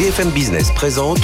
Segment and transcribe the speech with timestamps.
[0.00, 1.18] BFM Business présente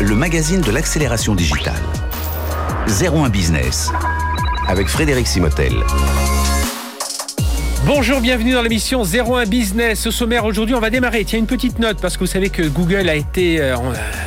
[0.00, 1.80] le magazine de l'accélération digitale.
[2.88, 3.92] 01 Business
[4.66, 5.74] avec Frédéric Simotel.
[7.86, 10.08] Bonjour, bienvenue dans l'émission 01 Business.
[10.08, 11.24] Au sommaire aujourd'hui, on va démarrer.
[11.24, 13.76] Tiens, une petite note parce que vous savez que Google a été, euh,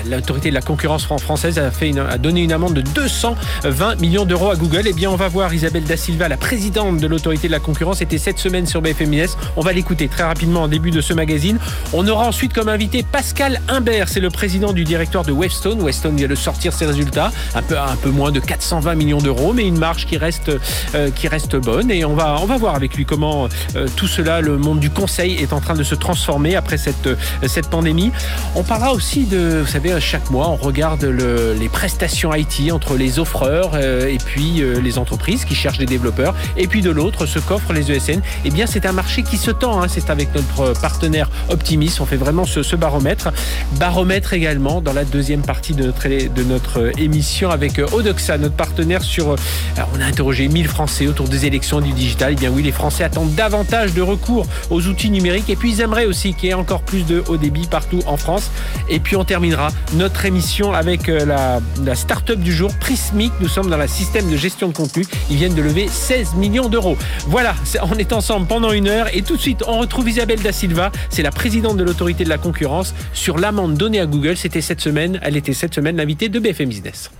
[0.09, 4.83] l'autorité de la concurrence française a, donné une amende de 220 millions d'euros à Google.
[4.85, 8.01] Eh bien, on va voir Isabelle Da Silva, la présidente de l'autorité de la concurrence,
[8.01, 9.37] était cette semaine sur BFM Business.
[9.55, 11.57] On va l'écouter très rapidement en début de ce magazine.
[11.93, 15.81] On aura ensuite comme invité Pascal Imbert, c'est le président du directoire de Webstone.
[15.81, 19.77] Webstone vient de sortir ses résultats, un peu, moins de 420 millions d'euros, mais une
[19.77, 20.49] marge qui reste,
[20.95, 21.91] euh, bonne.
[21.91, 25.53] Et on va, voir avec lui comment euh, tout cela, le monde du conseil est
[25.53, 27.15] en train de se transformer après cette, euh,
[27.47, 28.11] cette pandémie.
[28.55, 33.19] On parlera aussi de, vous savez, chaque mois, on regarde les prestations IT entre les
[33.19, 36.35] offreurs euh, et puis les entreprises qui cherchent des développeurs.
[36.57, 38.21] Et puis de l'autre, ce qu'offrent les ESN.
[38.45, 39.81] Eh bien, c'est un marché qui se tend.
[39.81, 39.87] Hein.
[39.87, 41.95] C'est avec notre partenaire Optimis.
[41.99, 43.31] On fait vraiment ce, baromètre.
[43.73, 45.93] Baromètre également dans la deuxième partie de
[46.43, 49.35] notre, émission avec Odoxa, notre partenaire sur.
[49.95, 52.33] on a interrogé 1000 Français autour des élections du digital.
[52.33, 55.81] Eh bien, oui, les Français attendent davantage de recours aux outils numériques et puis ils
[55.81, 58.51] aimeraient aussi qu'il y ait encore plus de haut débit partout en France.
[58.89, 63.31] Et puis on terminera notre émission avec euh, la, la start-up du jour, Prismic.
[63.39, 65.05] Nous sommes dans le système de gestion de contenu.
[65.29, 66.97] Ils viennent de lever 16 millions d'euros.
[67.27, 67.53] Voilà,
[67.83, 70.91] on est ensemble pendant une heure et tout de suite on retrouve Isabelle Da Silva,
[71.09, 74.37] c'est la présidente de l'autorité de la concurrence sur l'amende donnée à Google.
[74.37, 77.11] C'était cette semaine, elle était cette semaine l'invitée de BFM Business.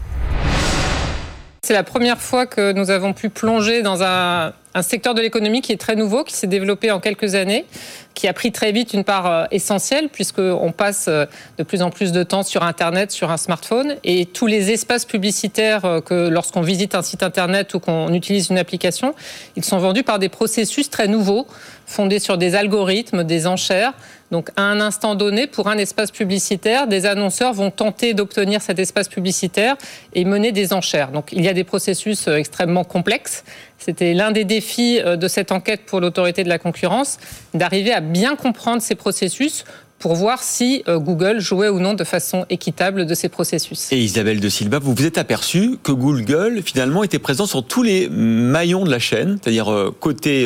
[1.61, 5.62] C'est la première fois que nous avons pu plonger dans un, un secteur de l'économie
[5.62, 7.66] qui est très nouveau, qui s'est développé en quelques années,
[8.14, 11.26] qui a pris très vite une part euh, essentielle, puisqu'on passe euh,
[11.58, 15.06] de plus en plus de temps sur Internet, sur un smartphone, et tous les espaces
[15.06, 19.14] publicitaires euh, que lorsqu'on visite un site Internet ou qu'on utilise une application,
[19.56, 21.48] ils sont vendus par des processus très nouveaux,
[21.86, 23.94] fondés sur des algorithmes, des enchères.
[24.32, 28.80] Donc, à un instant donné, pour un espace publicitaire, des annonceurs vont tenter d'obtenir cet
[28.80, 29.76] espace publicitaire
[30.14, 31.12] et mener des enchères.
[31.12, 33.44] Donc, il y a des processus extrêmement complexes
[33.83, 37.17] c'était l'un des défis euh, de cette enquête pour l'autorité de la concurrence,
[37.54, 39.66] d'arriver à bien comprendre ces processus
[40.03, 43.89] pour voir si euh, Google jouait ou non de façon équitable de ces processus.
[43.93, 47.83] Et Isabelle de Silva, vous vous êtes aperçu que Google finalement était présent sur tous
[47.83, 50.45] les maillons de la chaîne, c'est-à-dire euh, côté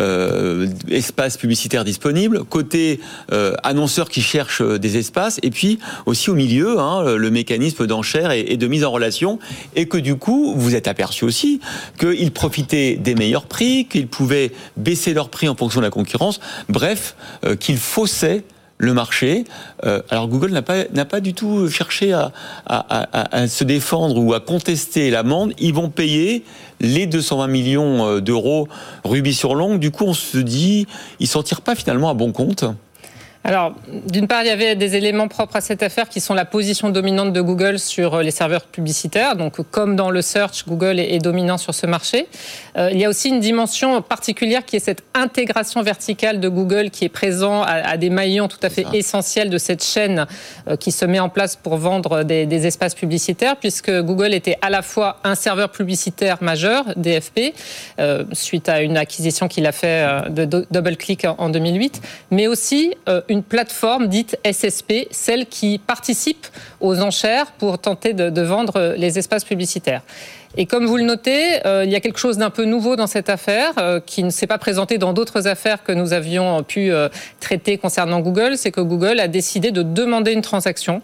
[0.00, 2.98] euh, espace publicitaire disponible, côté
[3.62, 8.40] annonceurs qui cherchent des espaces, et puis aussi au milieu hein, le mécanisme d'enchère et,
[8.40, 9.38] et, de mise en relation,
[9.76, 11.60] et que du coup vous êtes aperçu aussi
[12.00, 16.40] qu'ils profitaient des meilleurs prix, qu'ils pouvaient baisser leurs prix en fonction de la concurrence,
[16.68, 17.14] bref,
[17.60, 18.42] qu'ils faussaient
[18.78, 19.44] le marché.
[19.84, 22.32] Euh, alors Google n'a pas, n'a pas du tout cherché à,
[23.48, 25.52] se défendre ou à contester l'amende.
[25.58, 26.44] Ils vont payer
[26.80, 28.68] les 220 millions euh, d'euros
[29.04, 29.78] rubis sur longue.
[29.78, 30.86] Du coup, on se dit,
[31.20, 32.64] ils s'en tirent pas finalement à bon compte.
[33.46, 33.74] Alors,
[34.08, 36.90] d'une part, il y avait des éléments propres à cette affaire qui sont la position
[36.90, 39.36] dominante de Google sur euh, les serveurs publicitaires.
[39.36, 42.26] Donc, comme dans le search, Google est, dominant sur ce marché.
[42.76, 46.90] Euh, il y a aussi une dimension particulière qui est cette intégration verticale de Google
[46.90, 50.26] qui est présent à, des maillons tout à fait essentiels de cette chaîne
[50.66, 54.70] euh, qui se met en place pour vendre des, espaces publicitaires, puisque Google était à
[54.70, 57.54] la fois un serveur publicitaire majeur, DFP,
[58.32, 62.94] suite à une acquisition qu'il a fait de DoubleClick en 2008, mais aussi
[63.28, 66.46] une une plateforme dite SSP, celle qui participe
[66.80, 70.02] aux enchères pour tenter de, vendre les espaces publicitaires.
[70.58, 73.06] Et comme vous le notez, euh, il y a quelque chose d'un peu nouveau dans
[73.06, 76.90] cette affaire euh, qui ne s'est pas présenté dans d'autres affaires que nous avions pu
[76.92, 77.08] euh,
[77.40, 81.02] traiter concernant Google, c'est que Google a décidé de demander une transaction.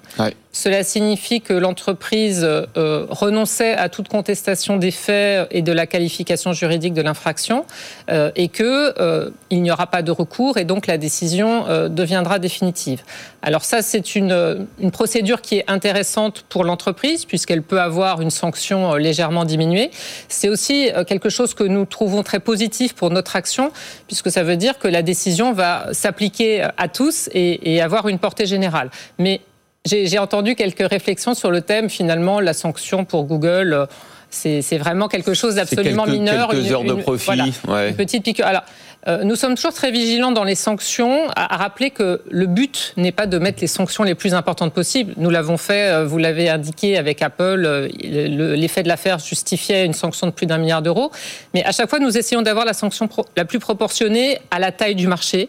[0.54, 6.92] Cela signifie que l'entreprise renonçait à toute contestation des faits et de la qualification juridique
[6.92, 7.64] de l'infraction
[8.10, 13.00] et que il n'y aura pas de recours et donc la décision deviendra définitive.
[13.40, 18.30] Alors ça, c'est une, une procédure qui est intéressante pour l'entreprise puisqu'elle peut avoir une
[18.30, 19.90] sanction légèrement diminuée.
[20.28, 23.72] C'est aussi quelque chose que nous trouvons très positif pour notre action
[24.06, 28.18] puisque ça veut dire que la décision va s'appliquer à tous et, et avoir une
[28.18, 28.90] portée générale.
[29.18, 29.40] Mais
[29.84, 33.72] j'ai entendu quelques réflexions sur le thème, finalement, la sanction pour Google.
[33.72, 33.86] Euh,
[34.30, 36.48] c'est vraiment quelque chose d'absolument mineur.
[36.48, 37.52] Quelques heures de profit.
[37.68, 38.46] Une petite piqûre.
[38.46, 38.62] Alors,
[39.08, 43.10] euh, nous sommes toujours très vigilants dans les sanctions, à, rappeler que le but n'est
[43.10, 45.14] pas de mettre les sanctions les plus importantes possibles.
[45.16, 50.28] Nous l'avons fait, euh, vous l'avez indiqué avec Apple, l'effet de l'affaire justifiait une sanction
[50.28, 51.10] de plus d'un milliard d'euros.
[51.52, 54.94] Mais à chaque fois, nous essayons d'avoir la sanction la plus proportionnée à la taille
[54.94, 55.48] du marché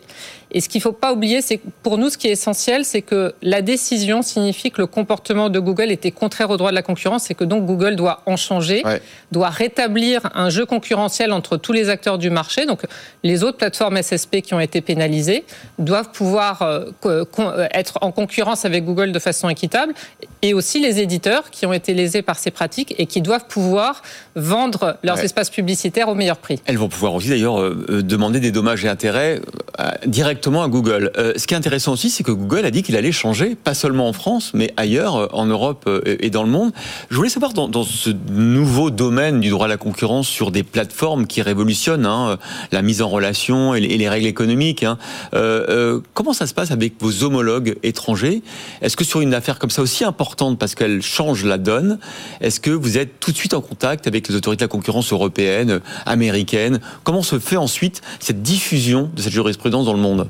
[0.53, 2.85] Et ce qu'il ne faut pas oublier, c'est que pour nous, ce qui est essentiel,
[2.85, 6.75] c'est que la décision signifie que le comportement de Google était contraire au droit de
[6.75, 8.83] la concurrence et que donc Google doit en changer,
[9.31, 12.65] doit rétablir un jeu concurrentiel entre tous les acteurs du marché.
[12.67, 12.81] Donc
[13.23, 15.43] les autres plateformes SSP qui ont été pénalisées
[15.79, 17.25] doivent pouvoir euh,
[17.73, 19.93] être en concurrence avec Google de façon équitable
[20.43, 24.03] et aussi les éditeurs qui ont été lésés par ces pratiques et qui doivent pouvoir
[24.35, 26.61] vendre leurs espaces publicitaires au meilleur prix.
[26.65, 29.41] Elles vont pouvoir aussi d'ailleurs euh, euh, demander des dommages et intérêts
[30.05, 31.11] directement à Google.
[31.35, 34.09] ce qui est intéressant aussi, c'est que Google a dit qu'il allait changer, pas seulement
[34.09, 36.71] en France, mais ailleurs, en Europe et dans le monde.
[37.09, 40.63] Je voulais savoir dans, dans ce nouveau domaine du droit à la concurrence sur des
[40.63, 42.37] plateformes qui révolutionnent hein,
[42.71, 44.83] la mise en relation et les, règles économiques.
[44.83, 44.97] Hein,
[46.13, 48.43] comment ça se passe avec vos homologues étrangers?
[48.81, 51.99] Est-ce que sur une affaire comme ça aussi importante, parce qu'elle change la donne,
[52.41, 55.11] est-ce que vous êtes tout de suite en contact avec les autorités de la concurrence
[55.13, 56.79] européennes, américaines?
[57.03, 60.27] Comment se fait ensuite cette diffusion de cette jurisprudence dans le monde?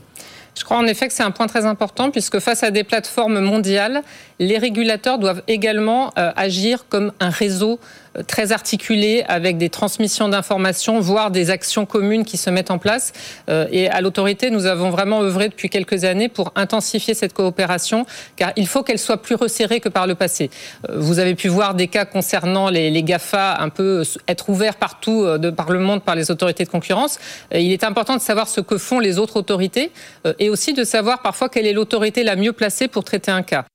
[0.55, 3.39] Je crois en effet que c'est un point très important puisque face à des plateformes
[3.39, 4.01] mondiales,
[4.39, 7.79] les régulateurs doivent également euh, agir comme un réseau
[8.27, 13.13] très articulé avec des transmissions d'informations, voire des actions communes qui se mettent en place.
[13.49, 18.05] Euh, et à l'autorité, nous avons vraiment œuvré depuis quelques années pour intensifier cette coopération,
[18.35, 20.49] car il faut qu'elle soit plus resserrée que par le passé.
[20.89, 25.23] Euh, vous avez pu voir des cas concernant les, GAFA un peu être ouverts partout
[25.23, 27.19] euh, par le monde par les autorités de concurrence.
[27.53, 29.91] Il est important de savoir ce que font les autres autorités
[30.39, 33.65] et aussi de savoir parfois quelle est l'autorité la mieux placée pour traiter un cas.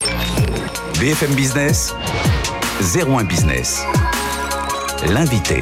[0.98, 1.94] BFM Business,
[2.80, 3.84] 01 Business
[5.06, 5.60] l'invité.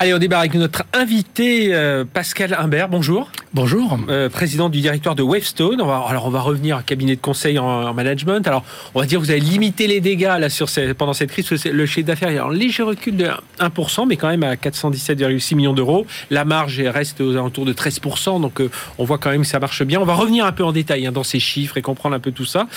[0.00, 2.88] Allez, on débarque avec notre invité euh, Pascal Imbert.
[2.88, 3.32] Bonjour.
[3.52, 3.98] Bonjour.
[4.08, 5.80] Euh, président du directoire de Wavestone.
[5.80, 8.46] alors, on va revenir à cabinet de conseil en, management.
[8.46, 8.62] Alors,
[8.94, 11.50] on va dire que vous avez limité les dégâts là, sur pendant cette crise.
[11.64, 13.28] Le chiffre d'affaires est en léger recul de
[13.58, 16.06] 1%, mais quand même à 417,6 millions d'euros.
[16.30, 18.40] La marge reste aux alentours de 13%.
[18.40, 20.00] Donc, euh, on voit quand même que ça marche bien.
[20.00, 22.30] On va revenir un peu en détail hein, dans ces chiffres et comprendre un peu
[22.30, 22.68] tout ça.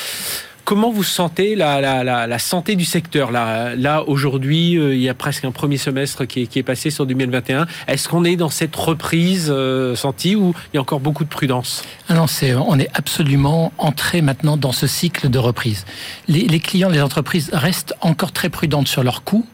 [0.72, 5.52] Comment vous sentez la, santé du secteur Là, aujourd'hui, euh, il y a presque un
[5.52, 7.68] premier semestre qui est, passé sur 2021.
[7.90, 11.30] Est-ce qu'on est dans cette reprise euh, sentie ou il y a encore beaucoup de
[11.30, 11.84] prudence?
[12.08, 15.86] Ah Non, c'est, on est absolument entré maintenant dans ce cycle de reprise.
[16.30, 19.46] Les, les clients, les entreprises restent encore très prudentes sur leurs coûts,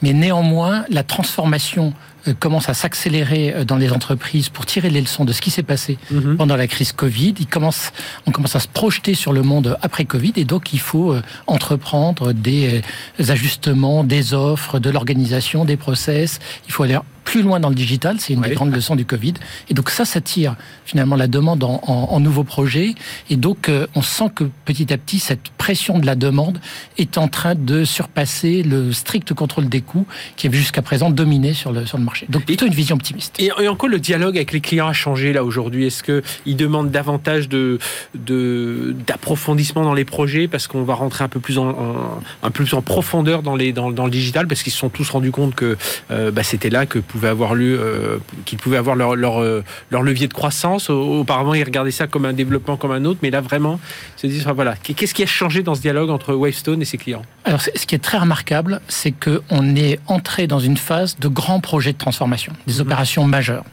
[0.00, 1.92] mais néanmoins, la transformation
[2.38, 5.62] commence à s'accélérer euh, dans les entreprises pour tirer les leçons de ce qui s'est
[5.62, 6.36] passé mhm.
[6.36, 7.34] pendant la crise Covid.
[7.38, 7.92] Il commence,
[8.26, 11.22] on commence à se projeter sur le monde après Covid et donc il faut euh,
[11.46, 12.82] entreprendre des
[13.18, 16.38] ajustements, des offres, de l'organisation, des process.
[16.66, 19.34] Il faut aller plus loin dans le digital, c'est une des grandes leçons du Covid.
[19.68, 22.94] Et donc ça, ça tire finalement la demande en, en, nouveaux projets.
[23.30, 26.60] Et donc euh, on sent que petit à petit, cette pression de la demande
[26.98, 31.54] est en train de surpasser le strict contrôle des coûts qui avait jusqu'à présent dominé
[31.54, 32.26] sur le, sur le marché.
[32.28, 33.38] Donc plutôt une vision optimiste.
[33.38, 35.86] Et, et encore le dialogue avec les clients a changé là aujourd'hui?
[35.86, 37.78] Est-ce qu'ils demandent davantage de,
[38.14, 40.48] d'approfondissement dans les projets?
[40.48, 43.72] Parce qu'on va rentrer un peu plus en, un peu plus en profondeur dans, les,
[43.72, 45.76] dans, dans le digital parce qu'ils se sont tous rendus compte que
[46.10, 49.62] euh, bah, c'était là que pouvaient avoir lieu, euh, qu'ils pouvaient avoir leur, leur, euh,
[49.90, 50.88] leur, levier de croissance.
[50.88, 53.78] Auparavant, ils regardaient ça comme un développement comme un autre, mais là vraiment,
[54.16, 56.96] ils se disent voilà, qu'est-ce qui a changé dans ce dialogue entre Wavestone et ses
[56.96, 57.22] clients?
[57.44, 61.60] Alors, ce qui est très remarquable, c'est qu'on est entré dans une phase de grands
[61.60, 62.80] projets de transformation, des mhm.
[62.80, 63.64] opérations majeures.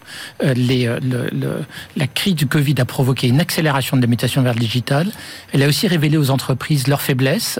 [0.44, 1.62] Euh, les, le,
[1.95, 5.07] la crise du Covid a provoqué une accélération de la mutation vers le digital.
[5.53, 7.59] Elle a aussi révélé aux entreprises leurs faiblesses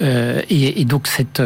[0.00, 1.42] et, et, donc cette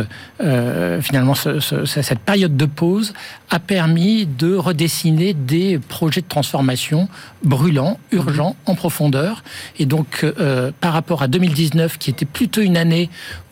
[1.00, 3.12] finalement ce, cette période de pause
[3.50, 7.08] a permis de redessiner des projets de transformation
[7.42, 9.42] brûlants, urgents, en profondeur.
[9.78, 13.10] Et donc, euh, par rapport à 2019, qui était plutôt une année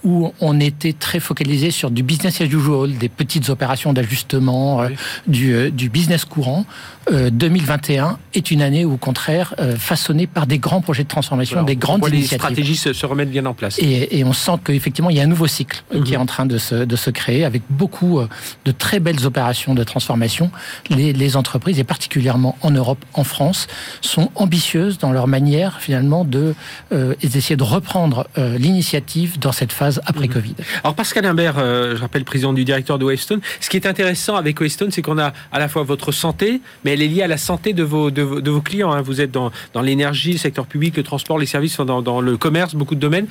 [0.09, 4.89] où on était très focalisé sur du business as usual, des petites opérations d'ajustement, euh,
[5.27, 6.65] du, euh, du, business courant.
[7.11, 12.07] 2021 est une année, au contraire, façonnée par des grands projets de transformation, des grandes
[12.07, 12.33] initiatives.
[12.33, 13.79] Les stratégies se, remettent bien en place.
[13.79, 16.23] Et, et on sent qu'effectivement, il y a un nouveau cycle qui est mhm.
[16.23, 18.21] en train de se, de se créer avec beaucoup
[18.67, 20.51] de très belles opérations de transformation.
[20.91, 23.69] Les, les entreprises, et particulièrement en Europe, en France,
[24.03, 26.55] sont ambitieuses dans leur manière, finalement, de
[26.93, 30.33] euh, d'essayer de reprendre l'initiative dans cette phase après mhm.
[30.33, 30.55] Covid.
[30.83, 34.37] Alors Pascal Imbert, euh, je rappelle président du directeur de Wavestone, ce qui est intéressant
[34.37, 37.29] avec Wavestone, c'est qu'on a à la fois votre santé, mais elle est liée à
[37.29, 38.93] la santé de vos, de, vos clients.
[38.93, 39.03] Hein.
[39.03, 42.37] Vous êtes dans, dans l'énergie, le secteur public, le transport, les services, dans, dans le
[42.37, 43.27] commerce, beaucoup de domaines.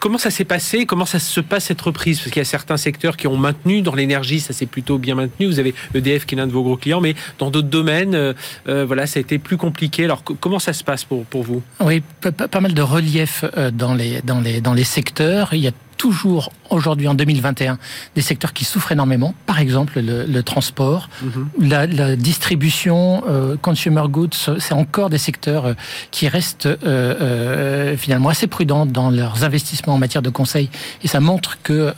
[0.00, 0.86] Comment ça s'est passé?
[0.86, 2.20] Comment ça se passe cette reprise?
[2.20, 5.14] Parce qu'il y a certains secteurs qui ont maintenu dans l'énergie, ça s'est plutôt bien
[5.14, 5.46] maintenu.
[5.46, 8.32] Vous avez EDF qui est l'un de vos gros clients, mais dans d'autres domaines, euh,
[8.66, 10.04] euh, voilà, ça a été plus compliqué.
[10.04, 11.62] Alors comment ça se passe pour, pour vous?
[11.80, 15.50] Oui, pas, mal de relief dans les, dans, les, dans les secteurs.
[15.52, 17.78] Il y a toujours aujourd'hui en 2021
[18.14, 19.34] des secteurs qui souffrent énormément.
[19.44, 21.48] Par exemple, le, transport, mhm.
[21.60, 25.74] la, distribution, euh, consumer goods, c'est encore des secteurs euh,
[26.10, 30.70] qui restent euh, finalement assez prudents dans leurs investissements en matière de conseil.
[31.04, 31.92] Et ça montre que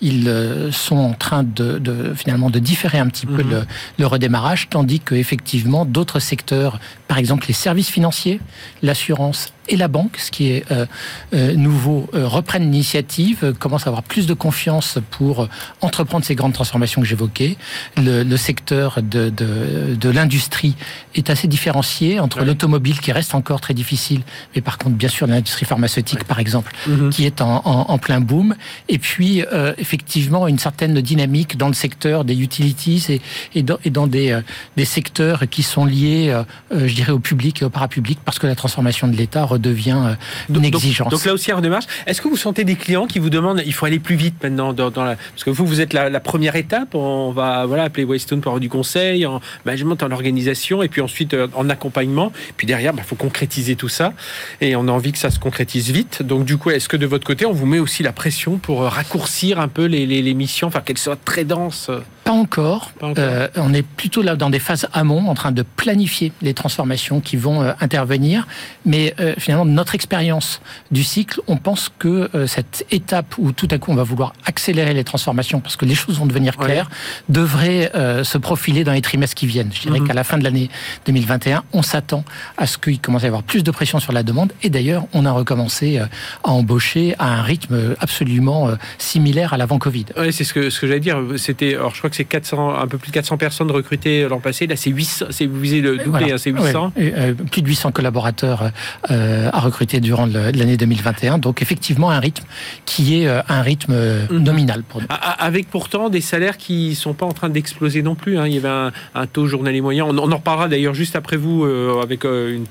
[0.00, 0.30] ils
[0.70, 3.50] sont en train de, finalement de différer un petit peu mhm.
[3.50, 3.66] le,
[3.98, 6.78] le redémarrage, tandis que effectivement d'autres secteurs,
[7.08, 8.40] par exemple les services financiers,
[8.82, 10.84] l'assurance et la banque, ce qui est euh,
[11.32, 15.48] euh, nouveau, euh, reprennent l'initiative, commencent à avoir plus de confiance pour
[15.80, 17.56] entreprendre ces grandes transformations que j'évoquais.
[17.96, 20.74] Le, secteur de, de, l'industrie
[21.14, 24.22] est assez différencié entre l'automobile qui reste encore très difficile,
[24.54, 27.10] mais par contre, bien sûr, l'industrie pharmaceutique, par exemple, mhm.
[27.10, 28.56] qui est en, plein boom.
[28.88, 29.44] Et puis,
[29.78, 33.20] effectivement, une certaine dynamique dans le secteur des utilities et,
[33.54, 34.40] et, dans, et dans, des,
[34.76, 36.36] des secteurs qui sont liés,
[36.72, 40.54] je dirais, au public et au parapublic, parce que la transformation de l'État devient euh,
[40.54, 41.10] une exigence.
[41.10, 43.72] Donc, là aussi, en démarche, est-ce que vous sentez des clients qui vous demandent il
[43.72, 45.16] faut aller plus vite maintenant dans, la...
[45.16, 46.94] Parce que vous, vous êtes la, première étape.
[46.94, 51.00] On va voilà, appeler Waystone pour avoir du conseil, en management, en organisation, et puis
[51.00, 52.32] ensuite euh, en accompagnement.
[52.56, 54.12] Puis derrière, il bah, faut concrétiser tout ça.
[54.60, 56.22] Et on a envie que ça se concrétise vite.
[56.22, 58.82] Donc du coup, est-ce que de votre côté, on vous met aussi la pression pour
[58.82, 61.90] euh, raccourcir un peu les, les missions, enfin qu'elles soient très denses
[62.24, 62.92] pas encore.
[63.02, 67.20] Euh, on est plutôt là dans des phases amont, en train de planifier les transformations
[67.20, 68.46] qui vont euh, intervenir.
[68.84, 73.78] Mais euh, finalement, notre expérience du cycle, on pense que cette étape où tout à
[73.78, 76.90] coup on va vouloir accélérer les transformations parce que les choses vont devenir claires,
[77.28, 77.90] devrait
[78.24, 79.70] se profiler dans les trimestres qui viennent.
[79.72, 80.06] Je dirais mhm.
[80.06, 80.70] qu'à la fin de l'année
[81.06, 82.24] 2021, on s'attend
[82.56, 84.52] à ce qu'il commence à y avoir plus de pression sur la demande.
[84.62, 90.06] Et d'ailleurs, on a recommencé à embaucher à un rythme absolument similaire à l'avant Covid.
[90.18, 91.18] Oui, c'est ce que, ce que j'allais dire.
[91.36, 94.40] C'était, alors je crois que c'est 400, un peu plus de 400 personnes recrutées l'an
[94.40, 94.66] passé.
[94.66, 96.92] Là, c'est 800, c'est, vous visez le doublé, hein, c'est 800.
[96.98, 98.70] Euh, plus de 800 collaborateurs
[99.10, 101.38] euh, à recruter durant l'année 2021.
[101.38, 102.44] Donc, effectivement, un rythme
[102.84, 103.94] qui est euh, un rythme
[104.30, 104.38] mhm.
[104.38, 105.06] nominal pour nous.
[105.10, 108.38] Avec pourtant des salaires qui sont pas en train d'exploser non plus.
[108.38, 108.46] Hein.
[108.46, 110.04] Il y avait un, taux journalier moyen.
[110.04, 111.64] On, en reparlera d'ailleurs juste après vous
[112.02, 112.64] avec une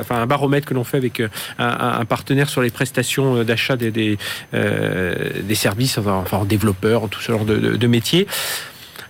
[0.00, 1.22] enfin, un baromètre que l'on fait avec
[1.58, 7.32] un, partenaire sur les prestations d'achat des, des, services, enfin, en développeurs, en tout ce
[7.32, 8.26] genre de, de métiers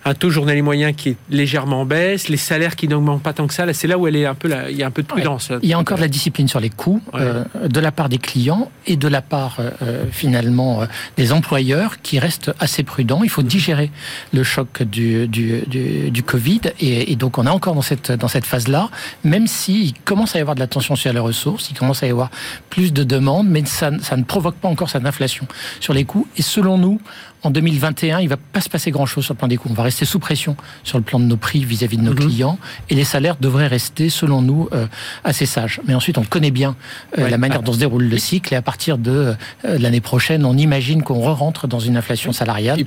[0.05, 3.47] un taux journalier moyen qui est légèrement en baisse, les salaires qui n'augmentent pas tant
[3.47, 3.71] que ça.
[3.73, 5.51] c'est là où elle est un peu il y a un peu de prudence.
[5.61, 8.17] Il y a encore de la discipline sur les coûts euh, de la part des
[8.17, 10.81] clients et de la part euh, euh, finalement
[11.17, 13.21] des employeurs qui restent assez prudents.
[13.23, 13.91] Il faut digérer
[14.33, 18.45] le choc du, du, du, Covid et, donc on est encore dans cette, dans cette
[18.45, 18.89] phase-là,
[19.23, 22.07] même s'il commence à y avoir de la tension sur les ressources, il commence à
[22.07, 22.29] y avoir
[22.69, 25.47] plus de demandes, mais ça, ça ne provoque pas encore cette inflation
[25.79, 26.27] sur les coûts.
[26.37, 26.99] Et selon nous,
[27.43, 29.67] en 2021, il va pas se passer grand-chose sur le plan des coûts.
[29.69, 32.19] On va rester sous pression sur le plan de nos prix vis-à-vis de nos mhm.
[32.19, 32.59] clients
[32.89, 34.87] et les salaires devraient rester, selon nous, euh,
[35.23, 35.81] assez sages.
[35.85, 36.75] Mais ensuite, on connaît bien
[37.17, 39.35] euh, la manière dont se déroule le cycle et à partir de
[39.65, 42.85] euh, l'année prochaine, on imagine qu'on re-rentre dans une inflation salariale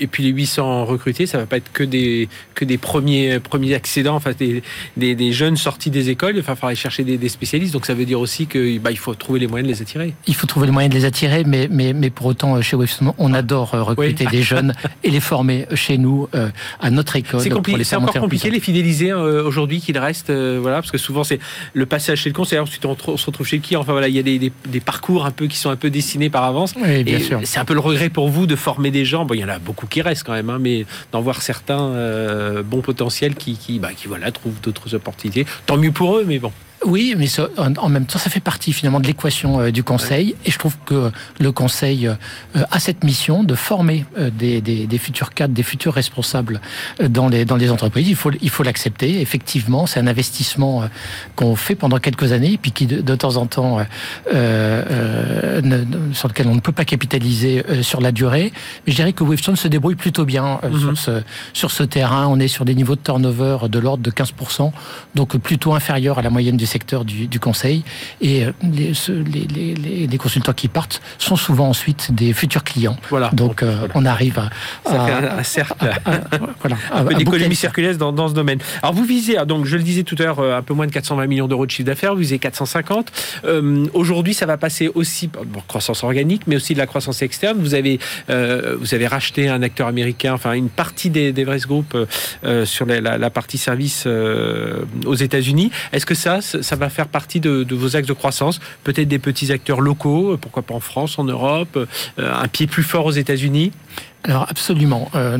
[0.00, 3.74] et puis les 800 recrutés, ça va pas être que des, que des premiers, premiers
[3.74, 4.62] accédants, enfin des,
[4.96, 6.36] des, jeunes sortis des écoles.
[6.36, 7.72] Il va falloir aller chercher des, spécialistes.
[7.72, 10.14] Donc ça veut dire aussi qu'il bah, faut trouver les moyens de les attirer.
[10.26, 12.76] Il faut trouver les moyens de les attirer, mais, mais, mais pour autant, euh, chez
[12.76, 14.74] Webstone, on adore euh, recruter des jeunes
[15.04, 16.48] et les former chez nous, euh,
[16.80, 17.40] à notre école.
[17.40, 21.38] C'est encore compliqué les fidéliser aujourd'hui qu'il reste, voilà, parce que souvent c'est
[21.74, 23.76] le passage chez le conseiller, ensuite on, se retrouve chez qui?
[23.76, 26.30] Enfin voilà, il y a des, des, parcours un peu qui sont un peu dessinés
[26.30, 26.74] par avance.
[26.80, 27.40] Oui, bien sûr.
[27.44, 29.24] C'est un peu le regret pour vous de former des gens.
[29.24, 31.80] Bon, il y en a beaucoup qui restent quand même, hein, mais d'en voir certains
[31.80, 35.46] euh, bons potentiels qui, qui, bah, qui voilà, trouvent d'autres opportunités.
[35.66, 36.52] Tant mieux pour eux, mais bon.
[36.88, 37.26] Oui, mais
[37.58, 40.34] en même temps, ça fait partie finalement de l'équation euh, du Conseil.
[40.46, 42.14] Et je trouve que le Conseil euh,
[42.70, 46.62] a cette mission de former euh, des, des, des, futurs cadres, des futurs responsables
[47.06, 48.08] dans les, dans les entreprises.
[48.08, 49.20] Il faut il faut l'accepter.
[49.20, 50.84] Effectivement, c'est un investissement
[51.36, 53.80] qu'on fait pendant quelques années, et puis qui de, de temps en temps,
[54.32, 58.50] euh, ne, sur lequel on ne peut pas capitaliser sur la durée.
[58.86, 62.26] Mais je dirais que Wavestone se débrouille plutôt bien sur, ce, sur ce terrain.
[62.28, 64.72] On est sur des niveaux de turnover de l'ordre de 15%,
[65.14, 67.84] donc plutôt inférieur à la moyenne du secteur du, du conseil.
[68.20, 68.92] Et euh, les,
[69.24, 72.96] les, les, les, consultants qui partent sont souvent ensuite des futurs clients.
[73.10, 73.30] Voilà.
[73.32, 74.50] Donc, euh, on arrive à.
[74.84, 75.74] Ça fait un, cercle.
[76.60, 78.58] voilà, un peu d'économie circulaire dans, dans, ce domaine.
[78.82, 80.86] Alors, vous visez, ah, donc, je le disais tout à l'heure, euh, un peu moins
[80.86, 82.14] de 420 millions d'euros de chiffre d'affaires.
[82.14, 83.12] Vous visez 450.
[83.44, 87.58] Euh, Aujourd'hui, ça va passer aussi, bon, croissance organique, mais aussi de la croissance externe.
[87.60, 87.98] Vous avez,
[88.30, 91.96] euh, vous avez racheté un acteur américain, enfin, une partie des, des Group
[92.64, 95.70] sur la, la, la, partie service aux États-Unis.
[95.92, 98.60] Est-ce que ça, ça va faire partie de, vos axes de croissance.
[98.84, 101.86] Peut-être des petits acteurs locaux, pourquoi pas en France, en Europe, euh,
[102.18, 103.72] un pied plus fort aux États-Unis?
[104.24, 105.10] Alors absolument.
[105.14, 105.38] Euh,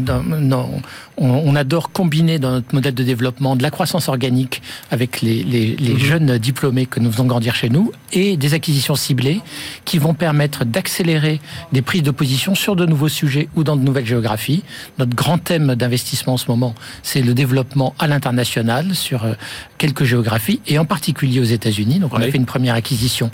[1.19, 5.77] on, adore combiner dans notre modèle de développement de la croissance organique avec les, les,
[5.77, 5.99] les mhm.
[5.99, 9.41] jeunes diplômés que nous faisons grandir chez nous et des acquisitions ciblées
[9.85, 11.41] qui vont permettre d'accélérer
[11.73, 14.63] des prises de position sur de nouveaux sujets ou dans de nouvelles géographies.
[14.99, 19.35] Notre grand thème d'investissement en ce moment, c'est le développement à l'international sur euh,
[19.79, 21.99] quelques géographies et en particulier aux États-Unis.
[22.01, 23.31] Donc on a fait une première acquisition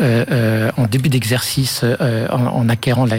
[0.00, 3.16] euh, euh, en début d'exercice euh, en, en, acquérant la,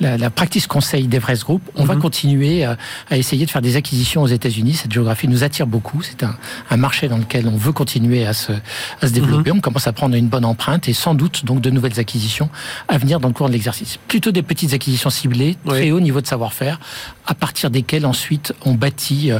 [0.00, 1.62] la, la practice conseil d'Everest Group.
[1.76, 2.00] On va mhm.
[2.00, 2.76] continuer à,
[3.10, 4.74] à, essayer de faire des acquisitions aux États-Unis.
[4.74, 6.02] Cette géographie nous attire beaucoup.
[6.02, 6.36] C'est un,
[6.70, 8.52] un, marché dans lequel on veut continuer à se,
[9.00, 9.50] à se développer.
[9.50, 9.58] Mhm.
[9.58, 12.50] On commence à prendre une bonne empreinte et sans doute donc de nouvelles acquisitions
[12.88, 13.98] à venir dans le cours de l'exercice.
[14.08, 16.80] Plutôt des petites acquisitions ciblées, très haut niveau de savoir-faire,
[17.26, 19.30] à partir desquelles ensuite on bâtit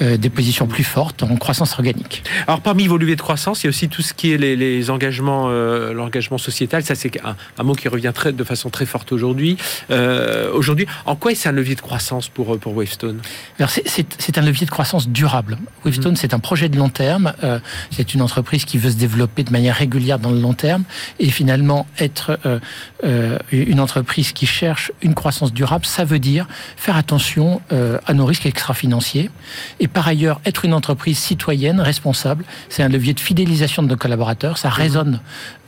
[0.00, 2.22] des positions plus fortes en croissance organique.
[2.46, 4.90] Alors parmi vos leviers de croissance, il y a aussi tout ce qui est les,
[4.90, 6.82] engagements, euh, l'engagement sociétal.
[6.82, 9.56] Ça c'est un, mot qui revient très, de façon très forte aujourd'hui.
[9.90, 13.20] Euh, aujourd'hui, en quoi est-ce un levier de croissance pour pour Wavestone?
[13.68, 15.58] C'est un levier de croissance durable.
[15.84, 16.16] Wavestone, mhm.
[16.16, 17.32] c'est un projet de long terme.
[17.42, 17.58] Euh,
[17.90, 20.84] c'est une entreprise qui veut se développer de manière régulière dans le long terme
[21.18, 22.38] et finalement être
[23.52, 25.86] une entreprise qui cherche une croissance durable.
[25.86, 26.46] Ça veut dire
[26.76, 29.30] faire attention à nos risques extra-financiers
[29.80, 33.96] et par ailleurs être une entreprise citoyenne responsable c'est un levier de fidélisation de nos
[33.96, 34.58] collaborateurs.
[34.58, 35.20] Ça résonne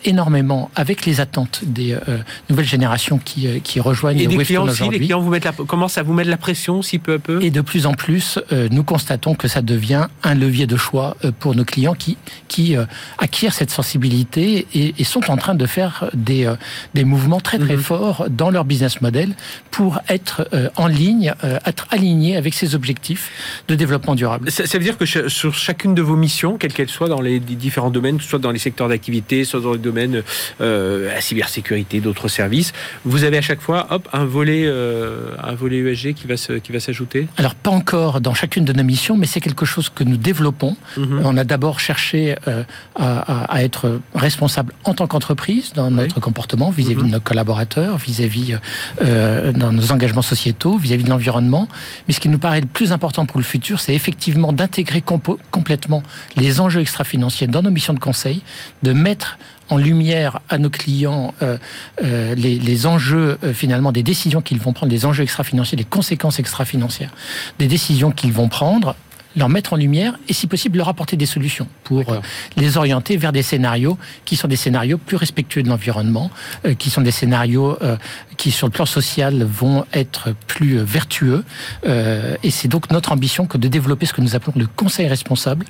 [0.05, 4.67] énormément avec les attentes des euh, nouvelles générations qui, euh, qui rejoignent Et des clients
[4.67, 7.19] aussi, les clients vous mettent la, commencent à vous mettre la pression si peu à
[7.19, 7.43] peu?
[7.43, 11.17] Et de plus en plus, euh, nous constatons que ça devient un levier de choix
[11.39, 12.17] pour nos clients qui,
[12.49, 12.77] qui
[13.19, 16.53] acquièrent cette sensibilité et, et, sont en train de faire des,
[16.95, 17.83] des mouvements très très mhm.
[17.83, 19.35] forts dans leur business model
[19.71, 24.51] pour être en ligne, être alignés avec ces objectifs de développement durable.
[24.51, 27.41] Ça, ça veut dire que sur chacune de vos missions, quelles qu'elles soient dans les
[27.41, 30.23] différents domaines, soit dans les secteurs d'activité, soit dans les domaine
[30.61, 32.73] euh, la cybersécurité, d'autres services.
[33.05, 36.53] Vous avez à chaque fois hop, un volet, euh, un volet ESG qui va, se,
[36.55, 37.29] qui va s'ajouter?
[37.37, 40.77] Alors, pas encore dans chacune de nos missions, mais c'est quelque chose que nous développons.
[40.97, 41.23] Mhm.
[41.25, 42.63] On a d'abord cherché euh,
[42.97, 47.11] à, être responsable en tant qu'entreprise dans notre comportement vis-à-vis de mhm.
[47.13, 48.57] nos collaborateurs, vis-à-vis
[49.03, 51.69] euh, dans nos engagements sociétaux, vis-à-vis de l'environnement.
[52.07, 55.03] Mais ce qui nous paraît le plus important pour le futur, c'est effectivement d'intégrer
[55.51, 56.03] complètement
[56.37, 58.43] les enjeux extra-financiers dans nos missions de conseil,
[58.83, 59.39] de mettre
[59.71, 61.59] en lumière à nos clients euh,
[62.03, 66.39] euh, les, enjeux euh, finalement des décisions qu'ils vont prendre, les enjeux extra-financiers, les conséquences
[66.39, 67.13] extra-financières
[67.59, 68.95] des décisions qu'ils vont prendre
[69.39, 72.21] leur mettre en lumière et si possible leur apporter des solutions pour euh,
[72.57, 76.31] les orienter vers des scénarios qui sont des scénarios plus respectueux de l'environnement,
[76.67, 77.97] euh, qui sont des scénarios euh,
[78.37, 81.45] qui sur le plan social vont être plus vertueux.
[81.85, 85.67] et c'est donc notre ambition que de développer ce que nous appelons le conseil responsable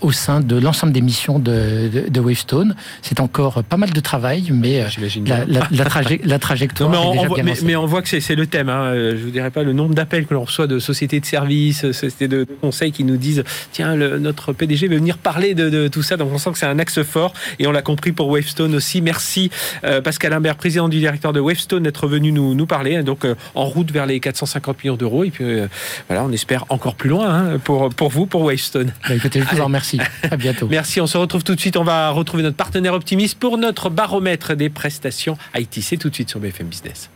[0.00, 2.74] au sein de l'ensemble des missions de, de, Wavestone.
[3.02, 4.84] C'est encore pas mal de travail, mais
[5.26, 6.90] la, la, la, trajectoire.
[6.90, 8.68] mais, on, voit, mais, on voit que c'est le thème.
[8.68, 8.92] Hein.
[8.94, 12.28] Je vous dirais pas le nombre d'appels que l'on reçoit de sociétés de services, sociétés
[12.28, 16.16] de conseils qui nous disent tiens, le, notre PDG veut venir parler de, tout ça.
[16.16, 19.00] Donc on sent que c'est un axe fort et on l'a compris pour Wavestone aussi.
[19.00, 19.50] Merci
[19.84, 23.02] euh, Pascal Imbert, président du directeur de Wavestone, d'être venu nous, nous parler.
[23.02, 25.24] Donc euh, en route vers les 450 millions d'euros.
[25.24, 25.68] Et puis euh,
[26.08, 28.92] voilà, on espère encore plus loin hein, pour, pour vous, pour Wavestone.
[29.08, 30.00] Bah, écoutez, je vous en remercie.
[30.30, 30.66] À bientôt.
[30.70, 31.00] Merci.
[31.00, 31.76] On se retrouve tout de suite.
[31.76, 35.82] On va retrouver notre partenaire optimiste pour notre baromètre des prestations IT.
[35.82, 37.10] C'est tout de suite sur BFM Business.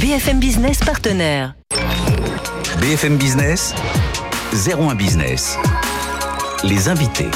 [0.00, 1.54] BFM Business partenaire.
[2.80, 3.74] BFM Business.
[4.54, 5.56] 01 Business.
[6.62, 7.30] Les invités.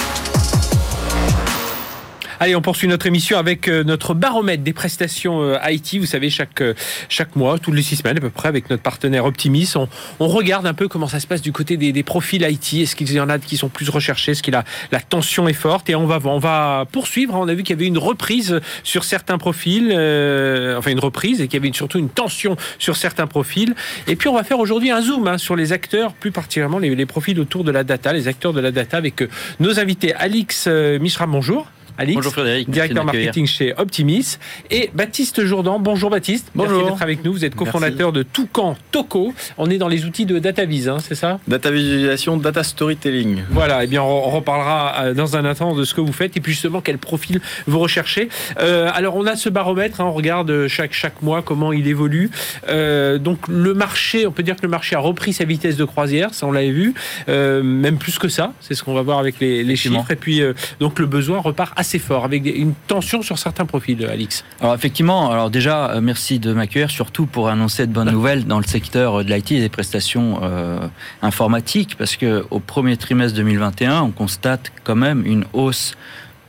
[2.38, 5.96] Allez, on poursuit notre émission avec euh, notre baromètre des prestations euh, IT.
[5.98, 6.74] Vous savez, chaque, euh,
[7.08, 9.88] chaque mois, toutes les six semaines à peu près, avec notre partenaire Optimis, on,
[10.20, 12.74] on regarde un peu comment ça se passe du côté des, des profils IT.
[12.74, 14.32] Est-ce qu'il y en a qui sont plus recherchés?
[14.32, 15.88] Est-ce que la, la tension est forte?
[15.88, 17.34] Et on va, on va poursuivre.
[17.34, 21.48] On a vu qu'il y avait une reprise sur certains profils, enfin une reprise, et
[21.48, 23.74] qu'il y avait surtout une tension sur certains profils.
[24.08, 26.94] Et puis on va faire aujourd'hui un zoom hein, sur les acteurs, plus particulièrement les,
[26.94, 29.24] les, profils autour de la data, les acteurs de la data, avec
[29.58, 30.12] nos invités.
[30.14, 31.66] Alix Mishra, bonjour.
[31.98, 34.36] Alix, bonjour Frédéric, directeur marketing chez Optimis,
[34.70, 35.78] et Baptiste Jourdan.
[35.78, 36.76] Bonjour Baptiste, bonjour.
[36.76, 37.32] merci d'être avec nous.
[37.32, 39.32] Vous êtes cofondateur de Toucan Toco.
[39.56, 41.40] On est dans les outils de DataVis, hein, c'est ça?
[41.48, 43.44] Data visualisation, data storytelling.
[43.50, 46.36] Voilà, et eh bien on reparlera euh, dans un instant de ce que vous faites
[46.36, 48.28] et puis justement quel profil vous recherchez.
[48.60, 52.30] Euh, alors on a ce baromètre, hein, on regarde chaque chaque mois comment il évolue.
[52.68, 55.84] Euh, donc le marché, on peut dire que le marché a repris sa vitesse de
[55.84, 56.92] croisière, ça on l'avait vu,
[57.30, 58.52] euh, même plus que ça.
[58.60, 60.10] C'est ce qu'on va voir avec les, les chiffres.
[60.10, 63.64] Et puis euh, donc le besoin repart assez assez fort, avec une tension sur certains
[63.64, 64.44] profils, Alix.
[64.60, 68.58] Alors effectivement, alors déjà, euh, merci de m'accueillir, surtout pour annoncer de bonnes nouvelles dans
[68.58, 70.80] le secteur de l'IT et des prestations euh,
[71.22, 75.94] informatiques, parce que au premier trimestre 2021, on constate quand même une hausse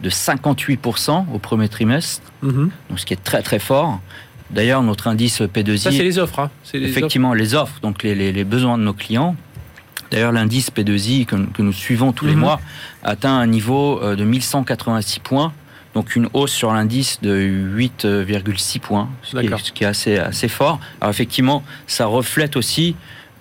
[0.01, 2.71] de 58% au premier trimestre, mhm.
[2.89, 3.99] donc ce qui est très très fort.
[4.49, 5.77] D'ailleurs, notre indice P2I.
[5.77, 6.39] Ça, c'est les offres.
[6.39, 6.49] Hein.
[6.73, 9.35] effectivement, les offres, donc les, les, les besoins de nos clients
[10.11, 12.41] D'ailleurs, l'indice P2I que, nous suivons tous les mhm.
[12.41, 12.61] mois
[13.03, 15.53] atteint un niveau de 1186 points.
[15.93, 19.35] Donc une hausse sur l'indice de 8,6 points, ce
[19.71, 20.79] qui, est, assez, assez fort.
[21.01, 22.95] Alors effectivement, ça reflète aussi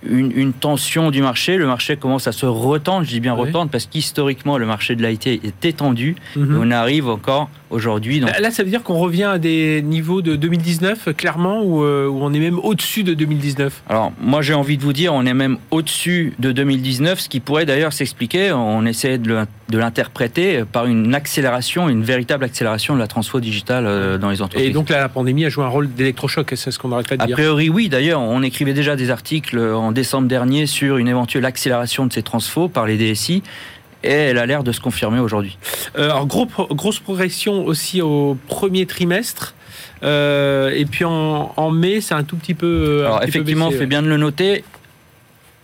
[0.09, 1.57] une, tension du marché.
[1.57, 5.07] Le marché commence à se retendre, je dis bien retendre, parce qu'historiquement, le marché de
[5.07, 6.17] l'IT est étendu.
[6.37, 6.59] Mhm.
[6.61, 8.21] on arrive encore aujourd'hui.
[8.21, 12.33] Là, ça veut dire qu'on revient à des niveaux de 2019, clairement, euh, ou, on
[12.33, 15.59] est même au-dessus de 2019 Alors, moi, j'ai envie de vous dire, on est même
[15.71, 21.89] au-dessus de 2019, ce qui pourrait d'ailleurs s'expliquer, on essaie de l'interpréter par une accélération,
[21.89, 24.71] une véritable accélération de la transfo digitale euh, dans les entreprises.
[24.71, 27.17] Et donc, là, la pandémie a joué un rôle d'électrochoc, c'est ce qu'on aurait pas
[27.17, 27.89] de dire A priori, oui.
[27.89, 32.23] D'ailleurs, on écrivait déjà des articles en décembre dernier sur une éventuelle accélération de ces
[32.23, 33.43] transfos par les DSI
[34.03, 35.59] et elle a l'air de se confirmer aujourd'hui.
[35.99, 39.55] Euh, alors gros, grosse progression aussi au premier trimestre.
[40.03, 42.67] Euh, et puis en, mai, c'est un tout petit peu.
[42.67, 44.65] Euh, alors effectivement, on fait bien de le noter.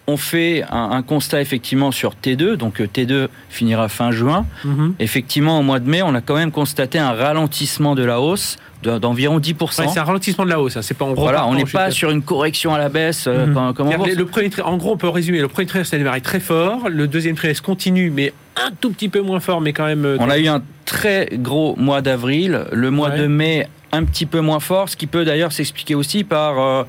[0.09, 4.47] On fait un, constat effectivement sur T2, donc T2 finira fin juin.
[4.65, 4.95] Mhm.
[4.99, 8.57] Effectivement, au mois de mai, on a quand même constaté un ralentissement de la hausse
[8.83, 9.89] d'environ 10%.
[9.93, 10.77] c'est un ralentissement de la hausse.
[10.77, 10.83] Hein.
[10.83, 13.27] C'est pas on voilà, on n'est pas sur une correction à la baisse.
[13.27, 13.75] Euh, mhm.
[14.17, 15.41] le premier, en gros, on peut résumer.
[15.41, 16.89] Le premier trimestre a démarré très fort.
[16.89, 20.05] Le deuxième trimestre continue, mais un tout petit peu moins fort, mais quand même.
[20.05, 22.65] Euh, on a eu un très gros mois d'avril.
[22.73, 26.25] Le mois de mai un petit peu moins fort, ce qui peut d'ailleurs s'expliquer aussi
[26.25, 26.85] par euh,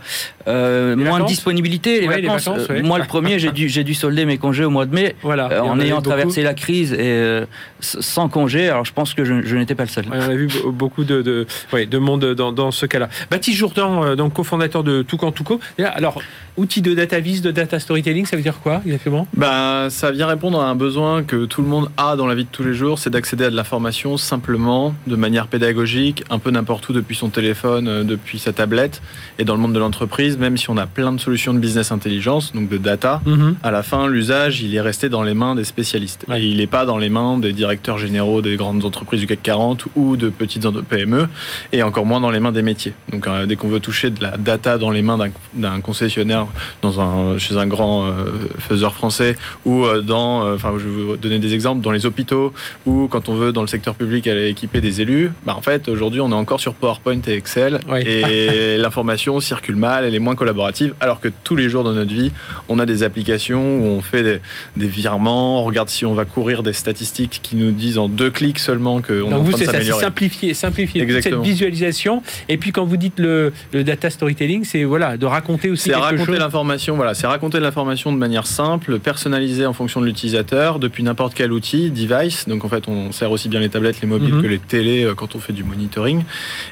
[0.48, 2.02] euh moins de disponibilité.
[2.02, 2.48] Les vacances.
[2.48, 5.16] Euh, moi, le premier, j'ai dû, j'ai dû solder mes congés au mois de mai,
[5.22, 5.52] voilà.
[5.52, 7.44] Euh, en ayant traversé la crise et
[7.80, 8.70] sans congé.
[8.70, 10.06] Alors, je pense que je, n'étais pas le seul.
[10.10, 13.10] on a vu beaucoup de, de, de monde dans, dans ce cas-là.
[13.30, 15.60] Baptiste Jourdan, donc cofondateur de Toucan Touco.
[15.80, 16.22] Alors,
[16.58, 19.28] outil de data vis, de data storytelling, ça veut dire quoi exactement?
[19.36, 22.46] Ben, Ça vient répondre à un besoin que tout le monde a dans la vie
[22.46, 26.52] de tous les jours, c'est d'accéder à de l'information simplement, de manière pédagogique, un peu
[26.52, 29.02] n'importe où depuis son téléphone, depuis sa tablette.
[29.40, 31.92] Et dans le monde de l'entreprise, même si on a plein de solutions de business
[31.92, 33.56] intelligence, donc de data, mhm.
[33.64, 36.26] à la fin, l'usage, il est resté dans les mains des spécialistes.
[36.34, 39.42] Et il n'est pas dans les mains des directeurs généraux des grandes entreprises du CAC
[39.44, 41.28] 40 ou de petites PME,
[41.72, 42.94] et encore moins dans les mains des métiers.
[43.12, 45.18] Donc euh, dès qu'on veut toucher de la data dans les mains
[45.54, 46.48] d'un concessionnaire
[46.82, 48.26] dans un, chez un grand euh,
[48.60, 52.54] faiseur français, ou dans, enfin je vais vous donner des exemples, dans les hôpitaux,
[52.86, 55.88] ou quand on veut dans le secteur public aller équiper des élus, bah, en fait
[55.90, 57.80] aujourd'hui on est encore sur PowerPoint et Excel.
[58.06, 62.14] Et l'information circule mal, elle est moins collaborative, alors que tous les jours dans notre
[62.14, 62.32] vie,
[62.70, 64.42] on a des applications où on fait
[64.76, 68.30] des, virements, on regarde si on va courir des statistiques qui nous disent en deux
[68.30, 70.04] clics seulement qu'on est en train de s'améliorer.
[70.04, 72.24] Simplifier, simplifier cette visualisation.
[72.50, 76.38] Et puis quand vous dites le, data storytelling, c'est voilà, de raconter aussi quelque raconter
[76.38, 81.34] l'information, voilà, c'est raconter l'information de manière simple, personnalisée en fonction de l'utilisateur, depuis n'importe
[81.34, 82.48] quel outil, device.
[82.48, 84.42] Donc en fait, on sert aussi bien les tablettes, les mobiles mhm.
[84.42, 86.24] que les télés euh, quand on fait du monitoring.